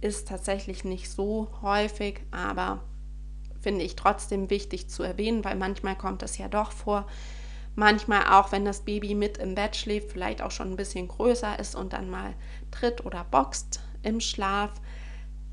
Ist 0.00 0.28
tatsächlich 0.28 0.84
nicht 0.84 1.10
so 1.10 1.48
häufig, 1.60 2.20
aber 2.30 2.84
finde 3.60 3.84
ich 3.84 3.96
trotzdem 3.96 4.48
wichtig 4.48 4.88
zu 4.88 5.02
erwähnen, 5.02 5.44
weil 5.44 5.56
manchmal 5.56 5.96
kommt 5.96 6.22
es 6.22 6.38
ja 6.38 6.48
doch 6.48 6.70
vor, 6.70 7.06
Manchmal 7.76 8.24
auch, 8.26 8.52
wenn 8.52 8.64
das 8.64 8.80
Baby 8.80 9.14
mit 9.14 9.38
im 9.38 9.54
Bett 9.54 9.76
schläft, 9.76 10.12
vielleicht 10.12 10.42
auch 10.42 10.50
schon 10.50 10.70
ein 10.70 10.76
bisschen 10.76 11.08
größer 11.08 11.58
ist 11.58 11.76
und 11.76 11.92
dann 11.92 12.10
mal 12.10 12.34
tritt 12.70 13.06
oder 13.06 13.24
boxt 13.24 13.80
im 14.02 14.20
Schlaf. 14.20 14.72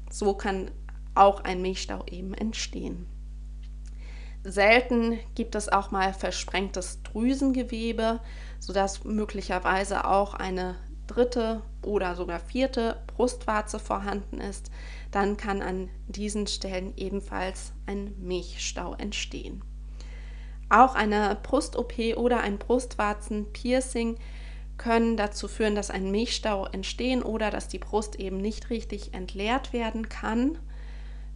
So 0.09 0.33
kann 0.33 0.71
auch 1.19 1.43
ein 1.43 1.61
Milchstau 1.61 2.05
eben 2.09 2.33
entstehen. 2.33 3.07
Selten 4.43 5.19
gibt 5.35 5.55
es 5.55 5.69
auch 5.69 5.91
mal 5.91 6.13
versprengtes 6.13 7.01
Drüsengewebe, 7.03 8.21
sodass 8.59 9.03
möglicherweise 9.03 10.05
auch 10.05 10.33
eine 10.33 10.75
dritte 11.07 11.61
oder 11.81 12.15
sogar 12.15 12.39
vierte 12.39 13.01
Brustwarze 13.07 13.79
vorhanden 13.79 14.39
ist. 14.39 14.71
Dann 15.11 15.37
kann 15.37 15.61
an 15.61 15.89
diesen 16.07 16.47
Stellen 16.47 16.93
ebenfalls 16.97 17.73
ein 17.85 18.13
Milchstau 18.19 18.93
entstehen. 18.93 19.63
Auch 20.69 20.95
eine 20.95 21.37
Brust-OP 21.43 22.17
oder 22.17 22.41
ein 22.41 22.57
Brustwarzen-Piercing 22.57 24.17
können 24.77 25.17
dazu 25.17 25.47
führen, 25.47 25.75
dass 25.75 25.89
ein 25.89 26.11
Milchstau 26.11 26.65
entstehen 26.67 27.23
oder 27.23 27.51
dass 27.51 27.67
die 27.67 27.79
Brust 27.79 28.17
eben 28.17 28.37
nicht 28.37 28.69
richtig 28.69 29.13
entleert 29.13 29.73
werden 29.73 30.09
kann. 30.09 30.59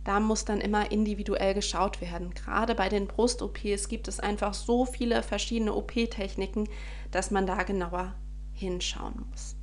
Da 0.03 0.19
muss 0.19 0.45
dann 0.45 0.61
immer 0.61 0.91
individuell 0.91 1.53
geschaut 1.53 2.01
werden. 2.01 2.33
Gerade 2.33 2.73
bei 2.75 2.89
den 2.89 3.07
Brust-OPs 3.07 3.87
gibt 3.87 4.07
es 4.07 4.19
einfach 4.19 4.53
so 4.53 4.85
viele 4.85 5.21
verschiedene 5.21 5.73
OP-Techniken, 5.73 6.67
dass 7.11 7.31
man 7.31 7.45
da 7.45 7.63
genauer 7.63 8.15
hinschauen 8.53 9.25
muss. 9.29 9.55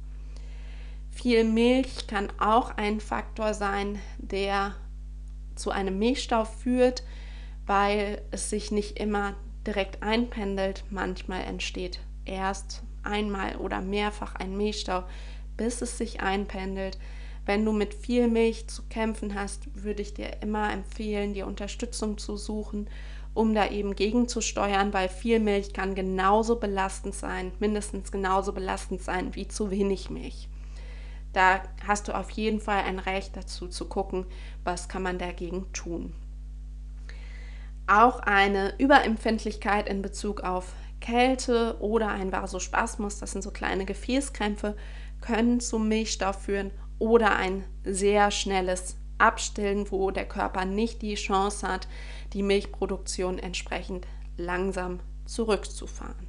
Viel 1.10 1.42
Milch 1.42 2.06
kann 2.06 2.28
auch 2.38 2.76
ein 2.76 3.00
Faktor 3.00 3.52
sein, 3.52 3.98
der 4.18 4.76
zu 5.56 5.72
einem 5.72 5.98
Milchstau 5.98 6.44
führt, 6.44 7.02
weil 7.66 8.22
es 8.30 8.50
sich 8.50 8.70
nicht 8.70 8.98
immer 8.98 9.34
direkt 9.66 10.02
einpendelt. 10.02 10.84
Manchmal 10.90 11.42
entsteht 11.42 11.98
erst 12.24 12.82
einmal 13.02 13.56
oder 13.56 13.80
mehrfach 13.80 14.36
ein 14.36 14.56
Milchstau, 14.56 15.02
bis 15.56 15.82
es 15.82 15.98
sich 15.98 16.20
einpendelt. 16.20 16.98
Wenn 17.48 17.64
du 17.64 17.72
mit 17.72 17.94
viel 17.94 18.28
Milch 18.28 18.68
zu 18.68 18.82
kämpfen 18.90 19.34
hast, 19.34 19.82
würde 19.82 20.02
ich 20.02 20.12
dir 20.12 20.42
immer 20.42 20.70
empfehlen, 20.70 21.32
dir 21.32 21.46
Unterstützung 21.46 22.18
zu 22.18 22.36
suchen, 22.36 22.90
um 23.32 23.54
da 23.54 23.70
eben 23.70 23.96
gegenzusteuern, 23.96 24.92
weil 24.92 25.08
viel 25.08 25.40
Milch 25.40 25.72
kann 25.72 25.94
genauso 25.94 26.56
belastend 26.56 27.14
sein, 27.14 27.52
mindestens 27.58 28.12
genauso 28.12 28.52
belastend 28.52 29.00
sein 29.00 29.34
wie 29.34 29.48
zu 29.48 29.70
wenig 29.70 30.10
Milch. 30.10 30.50
Da 31.32 31.62
hast 31.86 32.08
du 32.08 32.14
auf 32.14 32.28
jeden 32.32 32.60
Fall 32.60 32.82
ein 32.82 32.98
Recht 32.98 33.34
dazu 33.34 33.66
zu 33.66 33.86
gucken, 33.86 34.26
was 34.62 34.90
kann 34.90 35.02
man 35.02 35.16
dagegen 35.16 35.72
tun. 35.72 36.12
Auch 37.86 38.20
eine 38.20 38.74
Überempfindlichkeit 38.76 39.88
in 39.88 40.02
Bezug 40.02 40.42
auf 40.42 40.74
Kälte 41.00 41.78
oder 41.80 42.08
ein 42.08 42.30
Vasospasmus, 42.30 43.20
das 43.20 43.32
sind 43.32 43.40
so 43.40 43.52
kleine 43.52 43.86
Gefäßkrämpfe, 43.86 44.76
können 45.22 45.60
zum 45.60 45.88
Milchstau 45.88 46.34
führen 46.34 46.72
oder 46.98 47.36
ein 47.36 47.64
sehr 47.84 48.30
schnelles 48.30 48.96
Abstillen, 49.18 49.90
wo 49.90 50.10
der 50.10 50.26
Körper 50.26 50.64
nicht 50.64 51.02
die 51.02 51.14
Chance 51.14 51.66
hat, 51.66 51.88
die 52.32 52.42
Milchproduktion 52.42 53.38
entsprechend 53.38 54.06
langsam 54.36 55.00
zurückzufahren. 55.24 56.26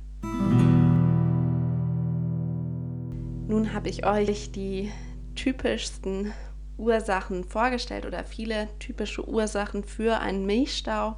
Nun 3.48 3.74
habe 3.74 3.90
ich 3.90 4.06
euch 4.06 4.52
die 4.52 4.92
typischsten 5.36 6.34
Ursachen 6.78 7.44
vorgestellt 7.44 8.06
oder 8.06 8.24
viele 8.24 8.68
typische 8.80 9.28
Ursachen 9.28 9.84
für 9.84 10.20
einen 10.20 10.46
Milchstau. 10.46 11.18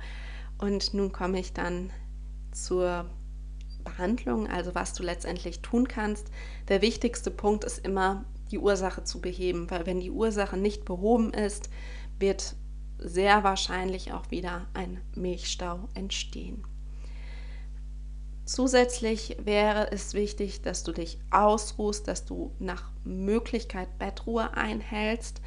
Und 0.57 0.93
nun 0.93 1.11
komme 1.11 1.39
ich 1.39 1.53
dann 1.53 1.91
zur 2.51 3.05
Behandlung, 3.83 4.47
also 4.47 4.75
was 4.75 4.93
du 4.93 5.03
letztendlich 5.03 5.61
tun 5.61 5.87
kannst. 5.87 6.27
Der 6.67 6.81
wichtigste 6.81 7.31
Punkt 7.31 7.63
ist 7.63 7.85
immer, 7.85 8.25
die 8.51 8.59
Ursache 8.59 9.03
zu 9.03 9.21
beheben, 9.21 9.69
weil 9.69 9.85
wenn 9.85 9.99
die 9.99 10.11
Ursache 10.11 10.57
nicht 10.57 10.85
behoben 10.85 11.33
ist, 11.33 11.69
wird 12.19 12.55
sehr 12.97 13.43
wahrscheinlich 13.43 14.13
auch 14.13 14.29
wieder 14.29 14.67
ein 14.73 15.01
Milchstau 15.15 15.89
entstehen. 15.93 16.63
Zusätzlich 18.45 19.37
wäre 19.43 19.91
es 19.91 20.13
wichtig, 20.13 20.61
dass 20.61 20.83
du 20.83 20.91
dich 20.91 21.19
ausruhst, 21.29 22.07
dass 22.07 22.25
du 22.25 22.53
nach 22.59 22.91
Möglichkeit 23.03 23.97
Bettruhe 23.97 24.55
einhältst, 24.55 25.41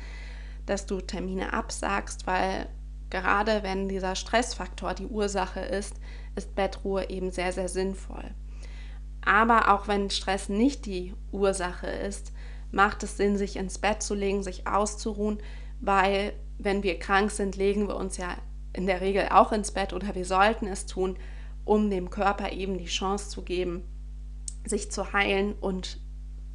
dass 0.67 0.87
du 0.87 1.01
Termine 1.01 1.53
absagst, 1.53 2.27
weil 2.27 2.69
gerade 3.11 3.63
wenn 3.63 3.89
dieser 3.89 4.17
Stressfaktor 4.17 4.95
die 4.95 5.07
Ursache 5.07 5.61
ist, 5.61 5.95
ist 6.35 6.55
Bettruhe 6.55 7.11
eben 7.11 7.31
sehr, 7.31 7.53
sehr 7.53 7.69
sinnvoll. 7.69 8.35
Aber 9.25 9.73
auch 9.73 9.89
wenn 9.89 10.11
Stress 10.11 10.49
nicht 10.49 10.87
die 10.87 11.15
Ursache 11.33 11.87
ist, 11.87 12.33
macht 12.75 13.03
es 13.03 13.17
Sinn, 13.17 13.37
sich 13.37 13.57
ins 13.57 13.79
Bett 13.79 14.03
zu 14.03 14.15
legen, 14.15 14.43
sich 14.43 14.67
auszuruhen, 14.67 15.39
weil 15.81 16.33
wenn 16.59 16.83
wir 16.83 16.99
krank 16.99 17.31
sind, 17.31 17.57
legen 17.57 17.89
wir 17.89 17.97
uns 17.97 18.17
ja 18.17 18.37
in 18.73 18.87
der 18.87 19.01
Regel 19.01 19.29
auch 19.31 19.53
ins 19.53 19.71
Bett 19.71 19.93
oder 19.93 20.15
wir 20.15 20.25
sollten 20.25 20.67
es 20.67 20.87
tun, 20.87 21.17
um 21.65 21.91
dem 21.91 22.11
Körper 22.11 22.53
eben 22.53 22.77
die 22.77 22.87
Chance 22.87 23.31
zu 23.31 23.43
geben, 23.43 23.85
sich 24.67 24.91
zu 24.91 25.13
heilen 25.13 25.55
und 25.55 26.01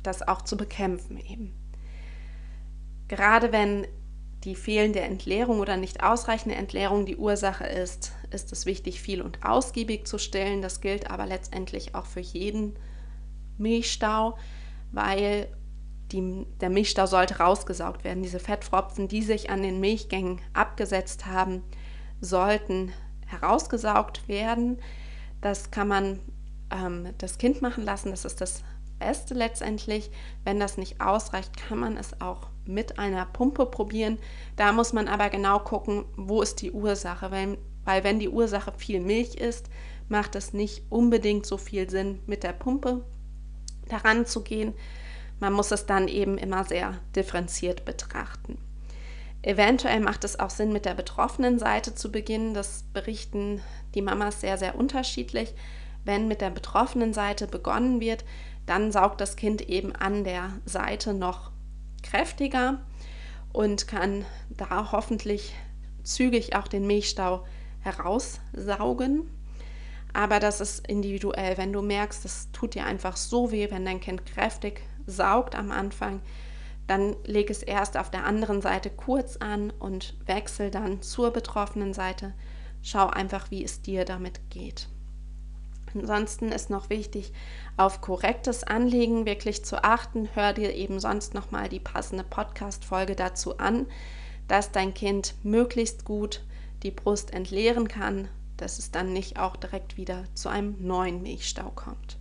das 0.04 0.28
auch 0.28 0.42
zu 0.42 0.58
bekämpfen 0.58 1.18
eben. 1.18 1.56
Gerade 3.08 3.52
wenn 3.52 3.88
die 4.44 4.56
fehlende 4.56 5.02
Entleerung 5.02 5.60
oder 5.60 5.76
nicht 5.76 6.04
ausreichende 6.04 6.56
Entleerung 6.56 7.06
die 7.06 7.18
Ursache 7.18 7.66
ist, 7.66 8.14
ist 8.32 8.52
es 8.54 8.66
wichtig, 8.66 9.02
viel 9.02 9.22
und 9.22 9.44
ausgiebig 9.44 10.08
zu 10.08 10.18
stillen. 10.18 10.62
Das 10.62 10.80
gilt 10.80 11.10
aber 11.10 11.26
letztendlich 11.26 11.96
auch 11.96 12.06
für 12.06 12.22
jeden 12.22 12.78
Milchstau, 13.58 14.38
weil 14.92 15.50
die, 16.12 16.46
der 16.62 16.70
Milchstau 16.70 17.06
sollte 17.06 17.38
rausgesaugt 17.38 18.04
werden. 18.04 18.24
Diese 18.24 18.40
Fettfropfen, 18.40 19.08
die 19.08 19.22
sich 19.22 19.50
an 19.50 19.62
den 19.62 19.80
Milchgängen 19.80 20.42
abgesetzt 20.54 21.26
haben, 21.26 21.64
sollten 22.22 22.92
herausgesaugt 23.28 24.28
werden. 24.28 24.80
Das 25.42 25.72
kann 25.72 25.88
man 25.88 26.20
ähm, 26.72 27.14
das 27.18 27.38
Kind 27.38 27.62
machen 27.62 27.84
lassen. 27.84 28.12
Das 28.12 28.26
ist 28.26 28.42
das 28.42 28.64
Beste 28.98 29.34
letztendlich. 29.34 30.12
Wenn 30.44 30.60
das 30.60 30.78
nicht 30.78 31.02
ausreicht, 31.02 31.56
kann 31.58 31.80
man 31.80 31.98
es 31.98 32.20
auch 32.22 32.48
mit 32.66 33.00
einer 33.00 33.26
Pumpe 33.26 33.66
probieren. 33.66 34.18
Da 34.56 34.72
muss 34.72 34.94
man 34.94 35.08
aber 35.08 35.30
genau 35.30 35.60
gucken, 35.60 36.06
wo 36.16 36.42
ist 36.42 36.62
die 36.62 36.72
Ursache. 36.72 37.32
Weil, 37.32 37.58
weil 37.86 38.04
wenn 38.04 38.20
die 38.20 38.30
Ursache 38.30 38.74
viel 38.78 39.00
Milch 39.00 39.36
ist, 39.36 39.70
macht 40.08 40.36
es 40.36 40.54
nicht 40.54 40.84
unbedingt 40.90 41.46
so 41.46 41.58
viel 41.58 41.90
Sinn, 41.90 42.20
mit 42.26 42.44
der 42.44 42.54
Pumpe 42.54 43.06
daran 43.88 44.26
zu 44.26 44.42
gehen. 44.44 44.74
Man 45.40 45.54
muss 45.54 45.72
es 45.72 45.86
dann 45.86 46.08
eben 46.08 46.38
immer 46.38 46.64
sehr 46.64 47.00
differenziert 47.16 47.86
betrachten. 47.86 48.58
Eventuell 49.42 50.02
macht 50.02 50.26
es 50.26 50.38
auch 50.38 50.50
Sinn, 50.50 50.74
mit 50.74 50.86
der 50.86 50.96
betroffenen 50.96 51.60
Seite 51.60 51.96
zu 51.96 52.12
beginnen. 52.12 52.54
Das 52.54 52.84
berichten 52.94 53.62
die 53.96 54.02
Mamas 54.02 54.42
sehr, 54.42 54.58
sehr 54.58 54.76
unterschiedlich. 54.76 55.54
Wenn 56.04 56.28
mit 56.28 56.42
der 56.42 56.50
betroffenen 56.50 57.14
Seite 57.14 57.48
begonnen 57.48 58.02
wird, 58.02 58.26
dann 58.66 58.92
saugt 58.92 59.22
das 59.22 59.36
Kind 59.36 59.62
eben 59.70 59.96
an 59.96 60.24
der 60.24 60.52
Seite 60.66 61.14
noch 61.14 61.52
kräftiger 62.04 62.80
und 63.54 63.88
kann 63.88 64.26
da 64.50 64.92
hoffentlich 64.92 65.56
zügig 66.04 66.56
auch 66.56 66.68
den 66.68 66.86
Milchstau 66.86 67.46
heraussaugen. 67.80 69.30
Aber 70.14 70.40
das 70.40 70.60
ist 70.60 70.88
individuell. 70.88 71.58
Wenn 71.58 71.72
du 71.72 71.82
merkst, 71.82 72.26
es 72.26 72.52
tut 72.52 72.76
dir 72.76 72.86
einfach 72.86 73.16
so 73.16 73.52
weh, 73.52 73.70
wenn 73.72 73.86
dein 73.86 74.00
Kind 74.02 74.26
kräftig 74.26 74.82
saugt 75.10 75.56
am 75.56 75.72
Anfang, 75.72 76.22
dann 76.88 77.16
leg 77.26 77.50
es 77.50 77.62
erst 77.62 77.98
auf 77.98 78.10
der 78.10 78.26
anderen 78.26 78.62
Seite 78.62 78.90
kurz 78.90 79.38
an 79.38 79.72
und 79.72 80.16
wechsel 80.26 80.72
dann 80.72 81.02
zur 81.02 81.32
betroffenen 81.32 81.94
Seite. 81.94 82.34
Schau 82.82 83.08
einfach, 83.08 83.52
wie 83.52 83.64
es 83.64 83.82
dir 83.82 84.06
damit 84.06 84.50
geht. 84.50 84.88
Ansonsten 85.96 86.52
ist 86.52 86.70
noch 86.70 86.90
wichtig, 86.90 87.32
auf 87.78 88.02
korrektes 88.02 88.64
Anliegen 88.64 89.26
wirklich 89.26 89.66
zu 89.66 89.84
achten. 89.84 90.30
Hör 90.34 90.54
dir 90.54 90.74
eben 90.74 91.00
sonst 91.00 91.34
nochmal 91.34 91.70
die 91.70 91.80
passende 91.80 92.24
Podcast-Folge 92.24 93.16
dazu 93.16 93.58
an, 93.58 93.88
dass 94.48 94.72
dein 94.72 94.94
Kind 94.94 95.36
möglichst 95.44 96.06
gut 96.06 96.44
die 96.84 96.92
Brust 96.92 97.34
entleeren 97.34 97.88
kann, 97.88 98.28
dass 98.58 98.80
es 98.80 98.92
dann 98.92 99.14
nicht 99.14 99.40
auch 99.40 99.56
direkt 99.56 99.98
wieder 99.98 100.24
zu 100.34 100.50
einem 100.50 100.76
neuen 100.80 101.22
Milchstau 101.22 101.72
kommt. 101.76 102.19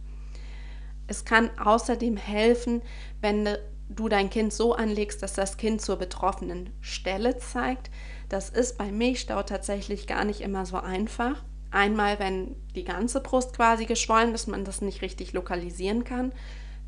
Es 1.09 1.25
kann 1.25 1.51
außerdem 1.59 2.17
helfen, 2.17 2.83
wenn 3.21 3.49
du 3.89 4.09
dein 4.09 4.31
Kind 4.31 4.53
so 4.53 4.75
anlegst, 4.75 5.23
dass 5.23 5.33
das 5.33 5.57
Kind 5.57 5.81
zur 5.81 5.97
betroffenen 5.97 6.71
Stelle 6.81 7.39
zeigt. 7.39 7.91
Das 8.29 8.51
ist 8.51 8.79
bei 8.79 8.93
Milchstau 8.93 9.43
tatsächlich 9.43 10.07
gar 10.07 10.25
nicht 10.25 10.43
immer 10.43 10.67
so 10.67 10.77
einfach. 10.77 11.43
Einmal, 11.71 12.19
wenn 12.19 12.55
die 12.75 12.85
ganze 12.85 13.21
Brust 13.21 13.55
quasi 13.57 13.87
geschwollen 13.87 14.35
ist, 14.35 14.47
man 14.47 14.65
das 14.65 14.83
nicht 14.83 15.03
richtig 15.03 15.33
lokalisieren 15.33 16.05
kann, 16.05 16.33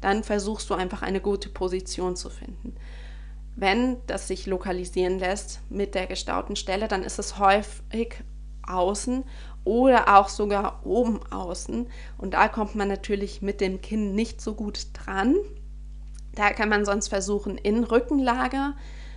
dann 0.01 0.23
versuchst 0.23 0.69
du 0.71 0.75
einfach 0.75 1.03
eine 1.03 1.21
gute 1.21 1.49
Position 1.49 2.17
zu 2.17 2.31
finden. 2.31 2.77
Wenn 3.57 3.99
das 4.07 4.29
sich 4.29 4.47
lokalisieren 4.47 5.19
lässt 5.19 5.61
mit 5.71 5.95
der 5.95 6.07
gestauten 6.07 6.57
Stelle, 6.57 6.89
dann 6.89 7.03
ist 7.03 7.19
es 7.19 7.39
häufig 7.39 8.23
außen 8.67 9.25
oder 9.65 10.17
auch 10.19 10.29
sogar 10.29 10.85
oben 10.85 11.21
außen. 11.31 11.89
Und 12.19 12.35
da 12.35 12.49
kommt 12.49 12.75
man 12.75 12.89
natürlich 12.89 13.43
mit 13.43 13.61
dem 13.61 13.81
Kinn 13.81 14.15
nicht 14.15 14.41
so 14.41 14.55
gut 14.55 14.89
dran. 14.95 15.37
Da 16.35 16.53
kann 16.53 16.69
man 16.69 16.85
sonst 16.85 17.09
versuchen, 17.09 17.59
in 17.59 17.85
Rückenlage 17.85 18.75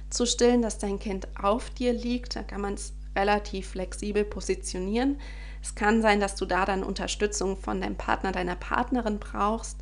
zu 0.09 0.25
stillen, 0.25 0.61
dass 0.61 0.77
dein 0.77 0.99
Kind 0.99 1.27
auf 1.41 1.69
dir 1.69 1.93
liegt. 1.93 2.35
Da 2.35 2.43
kann 2.43 2.61
man 2.61 2.73
es 2.73 2.93
relativ 3.15 3.69
flexibel 3.69 4.23
positionieren. 4.23 5.19
Es 5.61 5.75
kann 5.75 6.01
sein, 6.01 6.19
dass 6.19 6.35
du 6.35 6.45
da 6.45 6.65
dann 6.65 6.83
Unterstützung 6.83 7.55
von 7.57 7.79
deinem 7.79 7.95
Partner, 7.95 8.31
deiner 8.31 8.55
Partnerin 8.55 9.19
brauchst. 9.19 9.77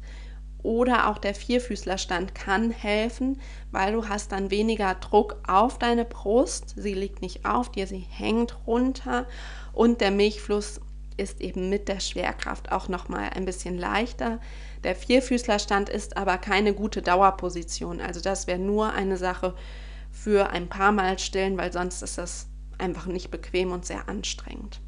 Oder 0.63 1.09
auch 1.09 1.17
der 1.17 1.33
Vierfüßlerstand 1.33 2.35
kann 2.35 2.71
helfen, 2.71 3.39
weil 3.71 3.93
du 3.93 4.07
hast 4.07 4.31
dann 4.31 4.51
weniger 4.51 4.93
Druck 4.95 5.37
auf 5.47 5.79
deine 5.79 6.05
Brust. 6.05 6.73
Sie 6.77 6.93
liegt 6.93 7.21
nicht 7.21 7.45
auf 7.45 7.71
dir, 7.71 7.87
sie 7.87 8.05
hängt 8.09 8.55
runter 8.67 9.25
und 9.73 10.01
der 10.01 10.11
Milchfluss 10.11 10.81
ist 11.17 11.41
eben 11.41 11.69
mit 11.69 11.87
der 11.87 11.99
Schwerkraft 11.99 12.71
auch 12.71 12.87
noch 12.87 13.09
mal 13.09 13.29
ein 13.35 13.45
bisschen 13.45 13.77
leichter. 13.77 14.39
Der 14.83 14.95
Vierfüßlerstand 14.95 15.89
ist 15.89 16.17
aber 16.17 16.37
keine 16.37 16.73
gute 16.73 17.01
Dauerposition. 17.01 18.01
Also 18.01 18.21
das 18.21 18.47
wäre 18.47 18.59
nur 18.59 18.93
eine 18.93 19.17
Sache 19.17 19.55
für 20.11 20.49
ein 20.49 20.67
paar 20.67 20.91
Mal 20.91 21.19
stillen, 21.19 21.57
weil 21.57 21.71
sonst 21.71 22.01
ist 22.01 22.17
das 22.17 22.47
einfach 22.77 23.05
nicht 23.05 23.29
bequem 23.29 23.71
und 23.71 23.85
sehr 23.85 24.09
anstrengend. 24.09 24.81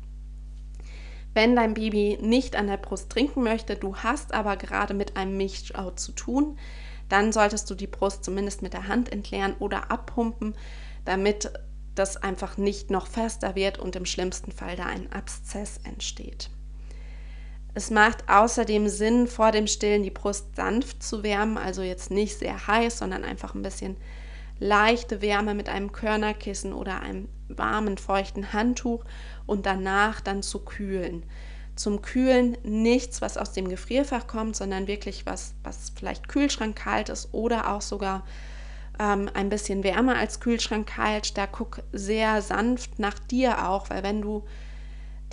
Wenn 1.34 1.56
dein 1.56 1.74
Baby 1.74 2.18
nicht 2.22 2.56
an 2.56 2.68
der 2.68 2.78
Brust 2.78 3.10
trinken 3.10 3.44
möchte, 3.44 3.76
du 3.76 3.96
hast 3.98 4.34
aber 4.34 4.56
gerade 4.56 4.94
mit 4.94 5.18
einem 5.18 5.38
Milchstau 5.38 5.92
zu 5.92 6.12
tun, 6.12 6.58
dann 7.10 7.32
solltest 7.32 7.70
du 7.70 7.76
die 7.76 7.88
Brust 7.88 8.24
zumindest 8.24 8.62
mit 8.62 8.74
der 8.74 8.88
Hand 8.88 9.12
entleeren 9.12 9.56
oder 9.60 9.92
abpumpen, 9.92 10.56
damit 11.06 11.52
das 11.96 12.18
einfach 12.18 12.58
nicht 12.58 12.90
noch 12.90 13.08
fester 13.08 13.56
wird 13.56 13.78
und 13.78 13.96
im 13.96 14.06
schlimmsten 14.06 14.52
Fall 14.52 14.76
da 14.76 14.86
ein 14.86 15.12
Abszess 15.12 15.80
entsteht. 15.84 16.50
Es 17.76 17.90
macht 17.90 18.30
außerdem 18.30 18.88
Sinn, 18.88 19.28
vor 19.28 19.52
dem 19.52 19.66
Stillen 19.66 20.04
die 20.04 20.12
Brust 20.12 20.56
sanft 20.56 21.02
zu 21.02 21.24
wärmen, 21.24 21.58
also 21.58 21.82
jetzt 21.82 22.12
nicht 22.12 22.38
sehr 22.38 22.68
heiß, 22.68 23.00
sondern 23.00 23.24
einfach 23.24 23.56
ein 23.56 23.64
bisschen 23.64 23.98
leichte 24.64 25.22
Wärme 25.22 25.54
mit 25.54 25.70
einem 25.70 25.92
Körnerkissen 25.92 26.74
oder 26.74 27.02
einem 27.02 27.28
warmen, 27.48 27.98
feuchten 27.98 28.54
Handtuch 28.54 29.04
und 29.46 29.66
danach 29.66 30.22
dann 30.22 30.42
zu 30.42 30.60
kühlen. 30.60 31.24
Zum 31.76 32.02
Kühlen 32.02 32.58
nichts, 32.64 33.22
was 33.22 33.38
aus 33.38 33.52
dem 33.52 33.68
Gefrierfach 33.68 34.28
kommt, 34.28 34.56
sondern 34.56 34.88
wirklich 34.88 35.26
was, 35.26 35.56
was 35.64 35.92
vielleicht 35.96 36.28
kühlschrankkalt 36.28 37.10
ist 37.10 37.34
oder 37.34 37.74
auch 37.74 37.82
sogar 37.82 38.24
ähm, 39.00 39.30
ein 39.34 39.50
bisschen 39.50 39.84
wärmer 39.84 40.16
als 40.16 40.40
kühlschrankkalt. 40.40 41.38
Da 41.38 41.48
guck 41.48 41.82
sehr 41.92 42.42
sanft 42.42 43.00
nach 43.00 43.18
dir 43.18 43.68
auch, 43.68 43.90
weil 43.90 44.04
wenn 44.04 44.22
du 44.22 44.44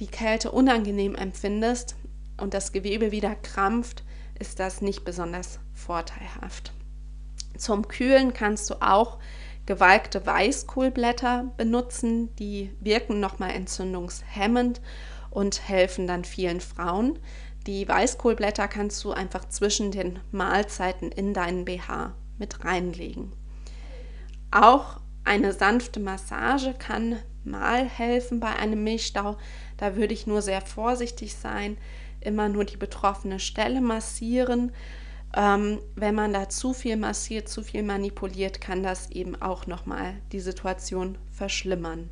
die 0.00 0.06
Kälte 0.06 0.50
unangenehm 0.50 1.14
empfindest, 1.14 1.94
und 2.40 2.54
das 2.54 2.72
Gewebe 2.72 3.12
wieder 3.12 3.34
krampft, 3.34 4.02
ist 4.38 4.58
das 4.58 4.80
nicht 4.80 5.04
besonders 5.04 5.60
vorteilhaft. 5.74 6.72
Zum 7.56 7.88
Kühlen 7.88 8.32
kannst 8.32 8.70
du 8.70 8.80
auch 8.80 9.18
gewalkte 9.66 10.24
Weißkohlblätter 10.26 11.52
benutzen, 11.56 12.34
die 12.36 12.72
wirken 12.80 13.20
nochmal 13.20 13.50
entzündungshemmend 13.50 14.80
und 15.30 15.68
helfen 15.68 16.06
dann 16.06 16.24
vielen 16.24 16.60
Frauen. 16.60 17.18
Die 17.66 17.86
Weißkohlblätter 17.86 18.68
kannst 18.68 19.04
du 19.04 19.12
einfach 19.12 19.48
zwischen 19.48 19.92
den 19.92 20.18
Mahlzeiten 20.32 21.12
in 21.12 21.34
deinen 21.34 21.64
BH 21.64 22.14
mit 22.38 22.64
reinlegen. 22.64 23.32
Auch 24.50 25.00
eine 25.24 25.52
sanfte 25.52 26.00
Massage 26.00 26.74
kann 26.78 27.18
mal 27.44 27.84
helfen 27.84 28.40
bei 28.40 28.56
einem 28.56 28.82
Milchstau. 28.82 29.36
Da 29.76 29.96
würde 29.96 30.14
ich 30.14 30.26
nur 30.26 30.42
sehr 30.42 30.62
vorsichtig 30.62 31.36
sein, 31.36 31.78
immer 32.20 32.48
nur 32.48 32.64
die 32.64 32.76
betroffene 32.76 33.38
Stelle 33.38 33.80
massieren. 33.80 34.72
Ähm, 35.36 35.80
wenn 35.94 36.14
man 36.14 36.32
da 36.32 36.48
zu 36.48 36.72
viel 36.72 36.96
massiert, 36.96 37.48
zu 37.48 37.62
viel 37.62 37.82
manipuliert, 37.82 38.60
kann 38.60 38.82
das 38.82 39.10
eben 39.10 39.40
auch 39.40 39.66
nochmal 39.66 40.14
die 40.32 40.40
Situation 40.40 41.18
verschlimmern. 41.30 42.10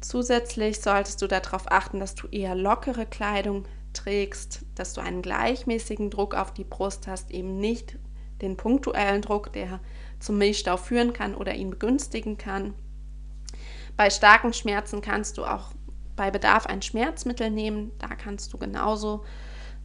Zusätzlich 0.00 0.80
solltest 0.80 1.20
du 1.22 1.26
darauf 1.26 1.70
achten, 1.70 2.00
dass 2.00 2.14
du 2.14 2.26
eher 2.28 2.54
lockere 2.54 3.06
Kleidung 3.06 3.64
trägst, 3.92 4.64
dass 4.74 4.92
du 4.94 5.00
einen 5.00 5.22
gleichmäßigen 5.22 6.10
Druck 6.10 6.34
auf 6.34 6.52
die 6.52 6.64
Brust 6.64 7.06
hast, 7.06 7.30
eben 7.30 7.58
nicht 7.58 7.96
den 8.40 8.56
punktuellen 8.56 9.22
Druck, 9.22 9.52
der 9.52 9.80
zum 10.18 10.38
Milchstau 10.38 10.76
führen 10.76 11.12
kann 11.12 11.34
oder 11.34 11.54
ihn 11.54 11.70
begünstigen 11.70 12.38
kann. 12.38 12.74
Bei 13.96 14.08
starken 14.08 14.52
Schmerzen 14.52 15.02
kannst 15.02 15.36
du 15.38 15.44
auch 15.44 15.72
bei 16.16 16.30
Bedarf 16.30 16.66
ein 16.66 16.82
Schmerzmittel 16.82 17.50
nehmen. 17.50 17.92
Da 17.98 18.08
kannst 18.08 18.52
du 18.52 18.58
genauso 18.58 19.24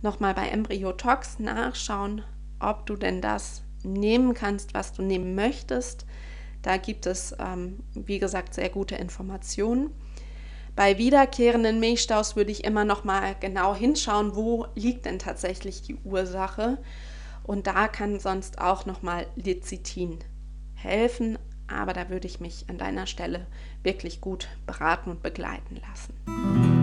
nochmal 0.05 0.33
bei 0.33 0.47
Embryotox 0.47 1.39
nachschauen, 1.39 2.23
ob 2.61 2.85
du 2.85 2.95
denn 2.95 3.21
das 3.21 3.63
nehmen 3.83 4.33
kannst, 4.33 4.73
was 4.73 4.93
du 4.93 5.01
nehmen 5.01 5.35
möchtest. 5.35 6.05
Da 6.61 6.77
gibt 6.77 7.05
es, 7.05 7.35
ähm, 7.37 7.83
wie 7.93 8.19
gesagt, 8.19 8.53
sehr 8.53 8.69
gute 8.69 8.95
Informationen. 8.95 9.91
Bei 10.75 10.97
wiederkehrenden 10.97 11.79
Milchstaus 11.79 12.35
würde 12.35 12.51
ich 12.51 12.63
immer 12.63 12.85
noch 12.85 13.03
mal 13.03 13.35
genau 13.39 13.75
hinschauen, 13.75 14.35
wo 14.35 14.67
liegt 14.75 15.05
denn 15.05 15.19
tatsächlich 15.19 15.81
die 15.81 15.95
Ursache. 15.95 16.77
Und 17.43 17.67
da 17.67 17.87
kann 17.87 18.19
sonst 18.19 18.59
auch 18.59 18.85
noch 18.85 19.01
mal 19.01 19.27
Lecithin 19.35 20.19
helfen, 20.73 21.37
aber 21.67 21.93
da 21.93 22.09
würde 22.09 22.27
ich 22.27 22.39
mich 22.39 22.65
an 22.69 22.77
deiner 22.77 23.07
Stelle 23.07 23.47
wirklich 23.83 24.19
gut 24.19 24.47
beraten 24.65 25.11
und 25.11 25.21
begleiten 25.21 25.79
lassen. 25.87 26.74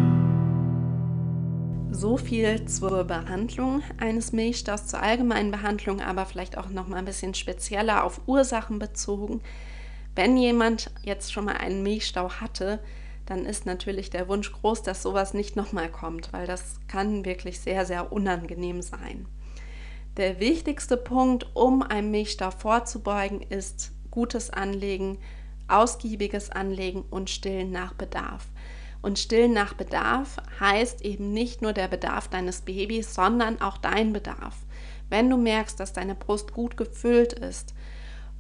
So 2.03 2.17
viel 2.17 2.65
zur 2.65 3.05
Behandlung 3.05 3.81
eines 3.97 4.33
Milchstaus, 4.33 4.89
zur 4.89 5.01
allgemeinen 5.01 5.53
Behandlung, 5.53 6.01
aber 6.01 6.27
vielleicht 6.27 6.59
auch 6.59 6.69
noch 6.69 6.89
mal 6.89 6.97
ein 6.97 7.05
bisschen 7.05 7.33
spezieller 7.33 8.03
auf 8.03 8.23
Ursachen 8.27 8.81
bezogen. 8.81 9.41
Wenn 10.17 10.37
jemand 10.37 10.91
jetzt 11.05 11.33
schon 11.33 11.45
mal 11.45 11.59
einen 11.59 11.85
Milchstau 11.85 12.29
hatte, 12.29 12.81
dann 13.25 13.47
ist 13.47 13.67
natürlich 13.67 14.11
der 14.11 14.27
Wunsch 14.27 14.51
groß, 14.51 14.83
dass 14.83 15.01
sowas 15.01 15.33
nicht 15.33 15.55
nochmal 15.55 15.89
kommt, 15.89 16.33
weil 16.33 16.45
das 16.45 16.81
kann 16.89 17.25
wirklich 17.25 17.61
sehr, 17.61 17.87
sehr 17.87 18.11
unangenehm 18.11 18.83
sein. 18.83 19.27
Der 20.17 20.41
wichtigste 20.41 20.97
Punkt, 20.97 21.55
um 21.55 21.83
einem 21.83 22.11
Milchstau 22.11 22.51
vorzubeugen, 22.51 23.43
ist 23.43 23.93
gutes 24.11 24.51
Anlegen, 24.51 25.19
ausgiebiges 25.69 26.51
Anlegen 26.51 27.05
und 27.11 27.31
Stillen 27.31 27.71
nach 27.71 27.93
Bedarf. 27.93 28.49
Und 29.03 29.19
Stillen 29.19 29.53
nach 29.53 29.75
Bedarf 29.75 30.37
heißt 30.61 31.03
eben 31.03 31.33
nicht 31.33 31.61
nur 31.61 31.73
der 31.73 31.89
Bedarf 31.89 32.29
deines 32.29 32.63
Babys, 32.63 33.15
sondern 33.15 33.61
auch 33.61 33.77
dein 33.77 34.13
Bedarf. 34.13 34.57
Wenn 35.11 35.29
du 35.29 35.37
merkst, 35.37 35.79
dass 35.79 35.93
deine 35.93 36.15
Brust 36.15 36.53
gut 36.53 36.77
gefüllt 36.77 37.33
ist 37.33 37.75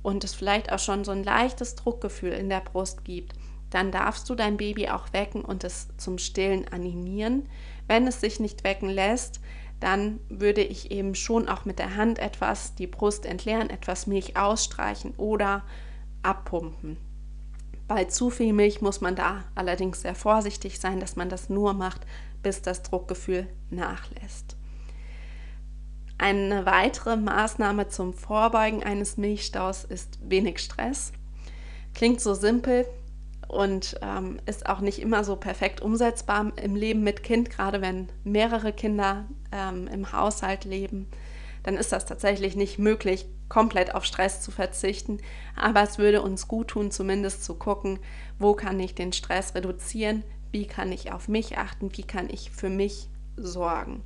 und 0.02 0.24
es 0.24 0.34
vielleicht 0.34 0.72
auch 0.72 0.78
schon 0.78 1.04
so 1.04 1.10
ein 1.10 1.24
leichtes 1.24 1.74
Druckgefühl 1.74 2.32
in 2.32 2.48
der 2.48 2.60
Brust 2.60 3.04
gibt, 3.04 3.34
dann 3.70 3.90
darfst 3.90 4.30
du 4.30 4.34
dein 4.34 4.56
Baby 4.56 4.88
auch 4.88 5.12
wecken 5.12 5.44
und 5.44 5.64
es 5.64 5.88
zum 5.96 6.18
Stillen 6.18 6.68
animieren. 6.68 7.48
Wenn 7.88 8.06
es 8.06 8.20
sich 8.20 8.38
nicht 8.38 8.64
wecken 8.64 8.88
lässt, 8.88 9.40
dann 9.80 10.20
würde 10.28 10.62
ich 10.62 10.92
eben 10.92 11.14
schon 11.14 11.48
auch 11.48 11.64
mit 11.64 11.78
der 11.78 11.96
Hand 11.96 12.20
etwas 12.20 12.76
die 12.76 12.86
Brust 12.86 13.26
entleeren, 13.26 13.68
etwas 13.68 14.06
Milch 14.06 14.36
ausstreichen 14.36 15.14
oder 15.16 15.64
abpumpen. 16.22 16.98
Bei 17.94 18.04
zu 18.04 18.30
viel 18.30 18.54
Milch 18.54 18.80
muss 18.80 19.02
man 19.02 19.16
da 19.16 19.44
allerdings 19.54 20.00
sehr 20.00 20.14
vorsichtig 20.14 20.80
sein, 20.80 20.98
dass 20.98 21.14
man 21.14 21.28
das 21.28 21.50
nur 21.50 21.74
macht, 21.74 22.00
bis 22.42 22.62
das 22.62 22.82
Druckgefühl 22.82 23.46
nachlässt. 23.68 24.56
Eine 26.16 26.64
weitere 26.64 27.18
Maßnahme 27.18 27.88
zum 27.88 28.14
Vorbeugen 28.14 28.82
eines 28.82 29.18
Milchstaus 29.18 29.84
ist 29.84 30.18
wenig 30.22 30.60
Stress. 30.60 31.12
Klingt 31.92 32.22
so 32.22 32.32
simpel, 32.32 32.86
und 33.52 33.98
ähm, 34.00 34.38
ist 34.46 34.66
auch 34.66 34.80
nicht 34.80 34.98
immer 34.98 35.24
so 35.24 35.36
perfekt 35.36 35.82
umsetzbar 35.82 36.52
im 36.56 36.74
Leben 36.74 37.02
mit 37.02 37.22
Kind, 37.22 37.50
gerade 37.50 37.82
wenn 37.82 38.08
mehrere 38.24 38.72
Kinder 38.72 39.26
ähm, 39.52 39.88
im 39.88 40.10
Haushalt 40.10 40.64
leben. 40.64 41.06
Dann 41.62 41.76
ist 41.76 41.92
das 41.92 42.06
tatsächlich 42.06 42.56
nicht 42.56 42.78
möglich, 42.78 43.26
komplett 43.48 43.94
auf 43.94 44.04
Stress 44.04 44.40
zu 44.40 44.50
verzichten. 44.50 45.18
Aber 45.56 45.82
es 45.82 45.98
würde 45.98 46.22
uns 46.22 46.48
gut 46.48 46.68
tun, 46.68 46.90
zumindest 46.90 47.44
zu 47.44 47.54
gucken, 47.54 47.98
wo 48.38 48.54
kann 48.54 48.80
ich 48.80 48.94
den 48.94 49.12
Stress 49.12 49.54
reduzieren, 49.54 50.24
wie 50.50 50.66
kann 50.66 50.92
ich 50.92 51.12
auf 51.12 51.28
mich 51.28 51.58
achten, 51.58 51.96
wie 51.96 52.02
kann 52.02 52.28
ich 52.30 52.50
für 52.50 52.68
mich 52.68 53.08
sorgen 53.36 54.02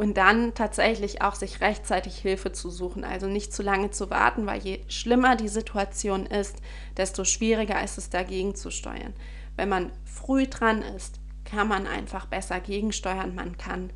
und 0.00 0.16
dann 0.16 0.54
tatsächlich 0.54 1.20
auch 1.20 1.34
sich 1.34 1.60
rechtzeitig 1.60 2.16
Hilfe 2.16 2.52
zu 2.52 2.70
suchen. 2.70 3.04
Also 3.04 3.26
nicht 3.26 3.52
zu 3.52 3.62
lange 3.62 3.90
zu 3.90 4.08
warten, 4.08 4.46
weil 4.46 4.58
je 4.62 4.80
schlimmer 4.88 5.36
die 5.36 5.48
Situation 5.48 6.24
ist, 6.24 6.56
desto 6.96 7.24
schwieriger 7.24 7.84
ist 7.84 7.98
es 7.98 8.08
dagegen 8.08 8.54
zu 8.54 8.70
steuern. 8.70 9.12
Wenn 9.56 9.68
man 9.68 9.92
früh 10.06 10.46
dran 10.46 10.80
ist, 10.80 11.20
kann 11.44 11.68
man 11.68 11.86
einfach 11.86 12.24
besser 12.24 12.60
gegensteuern, 12.60 13.34
man 13.34 13.58
kann 13.58 13.92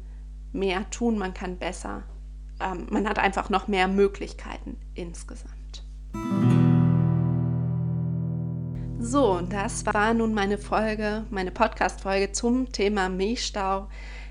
mehr 0.53 0.91
tun, 0.91 1.17
man 1.17 1.33
kann 1.33 1.57
besser, 1.57 2.03
ähm, 2.65 2.87
man 2.91 3.09
hat 3.09 3.19
einfach 3.19 3.51
noch 3.51 3.69
mehr 3.69 3.89
Möglichkeiten 3.89 4.77
insgesamt. 4.95 5.85
So, 8.99 9.41
das 9.43 9.85
war 9.87 10.15
nun 10.15 10.33
meine 10.33 10.57
Folge, 10.57 11.27
meine 11.31 11.51
Podcast-Folge 11.51 12.33
zum 12.33 12.73
Thema 12.73 13.09
Milchstau. 13.11 13.89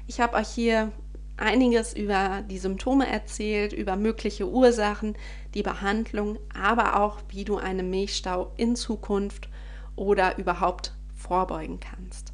Ich 0.07 0.19
habe 0.19 0.35
euch 0.37 0.49
hier 0.49 0.91
einiges 1.37 1.93
über 1.93 2.43
die 2.49 2.57
Symptome 2.57 3.07
erzählt, 3.07 3.73
über 3.73 3.95
mögliche 3.95 4.47
Ursachen, 4.47 5.15
die 5.53 5.63
Behandlung, 5.63 6.39
aber 6.59 6.99
auch, 6.99 7.19
wie 7.29 7.45
du 7.45 7.57
einem 7.57 7.89
Milchstau 7.89 8.51
in 8.57 8.75
Zukunft 8.75 9.47
oder 9.95 10.37
überhaupt 10.37 10.93
vorbeugen 11.13 11.79
kannst. 11.79 12.33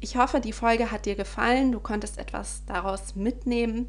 Ich 0.00 0.16
hoffe, 0.16 0.40
die 0.40 0.52
Folge 0.52 0.90
hat 0.90 1.06
dir 1.06 1.14
gefallen, 1.14 1.72
du 1.72 1.80
konntest 1.80 2.18
etwas 2.18 2.64
daraus 2.66 3.14
mitnehmen. 3.14 3.86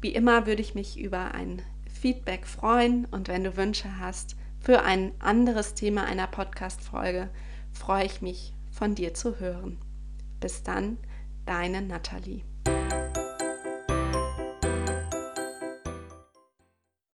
Wie 0.00 0.14
immer 0.14 0.46
würde 0.46 0.62
ich 0.62 0.74
mich 0.74 0.98
über 0.98 1.32
ein 1.34 1.62
Feedback 1.90 2.46
freuen 2.46 3.06
und 3.06 3.28
wenn 3.28 3.44
du 3.44 3.56
Wünsche 3.56 3.98
hast 3.98 4.36
für 4.60 4.82
ein 4.82 5.12
anderes 5.20 5.74
Thema 5.74 6.04
einer 6.04 6.26
Podcast-Folge, 6.26 7.30
freue 7.72 8.04
ich 8.04 8.20
mich 8.20 8.52
von 8.70 8.94
dir 8.94 9.14
zu 9.14 9.40
hören. 9.40 9.78
Bis 10.40 10.62
dann, 10.62 10.98
deine 11.46 11.82
Nathalie. 11.82 12.42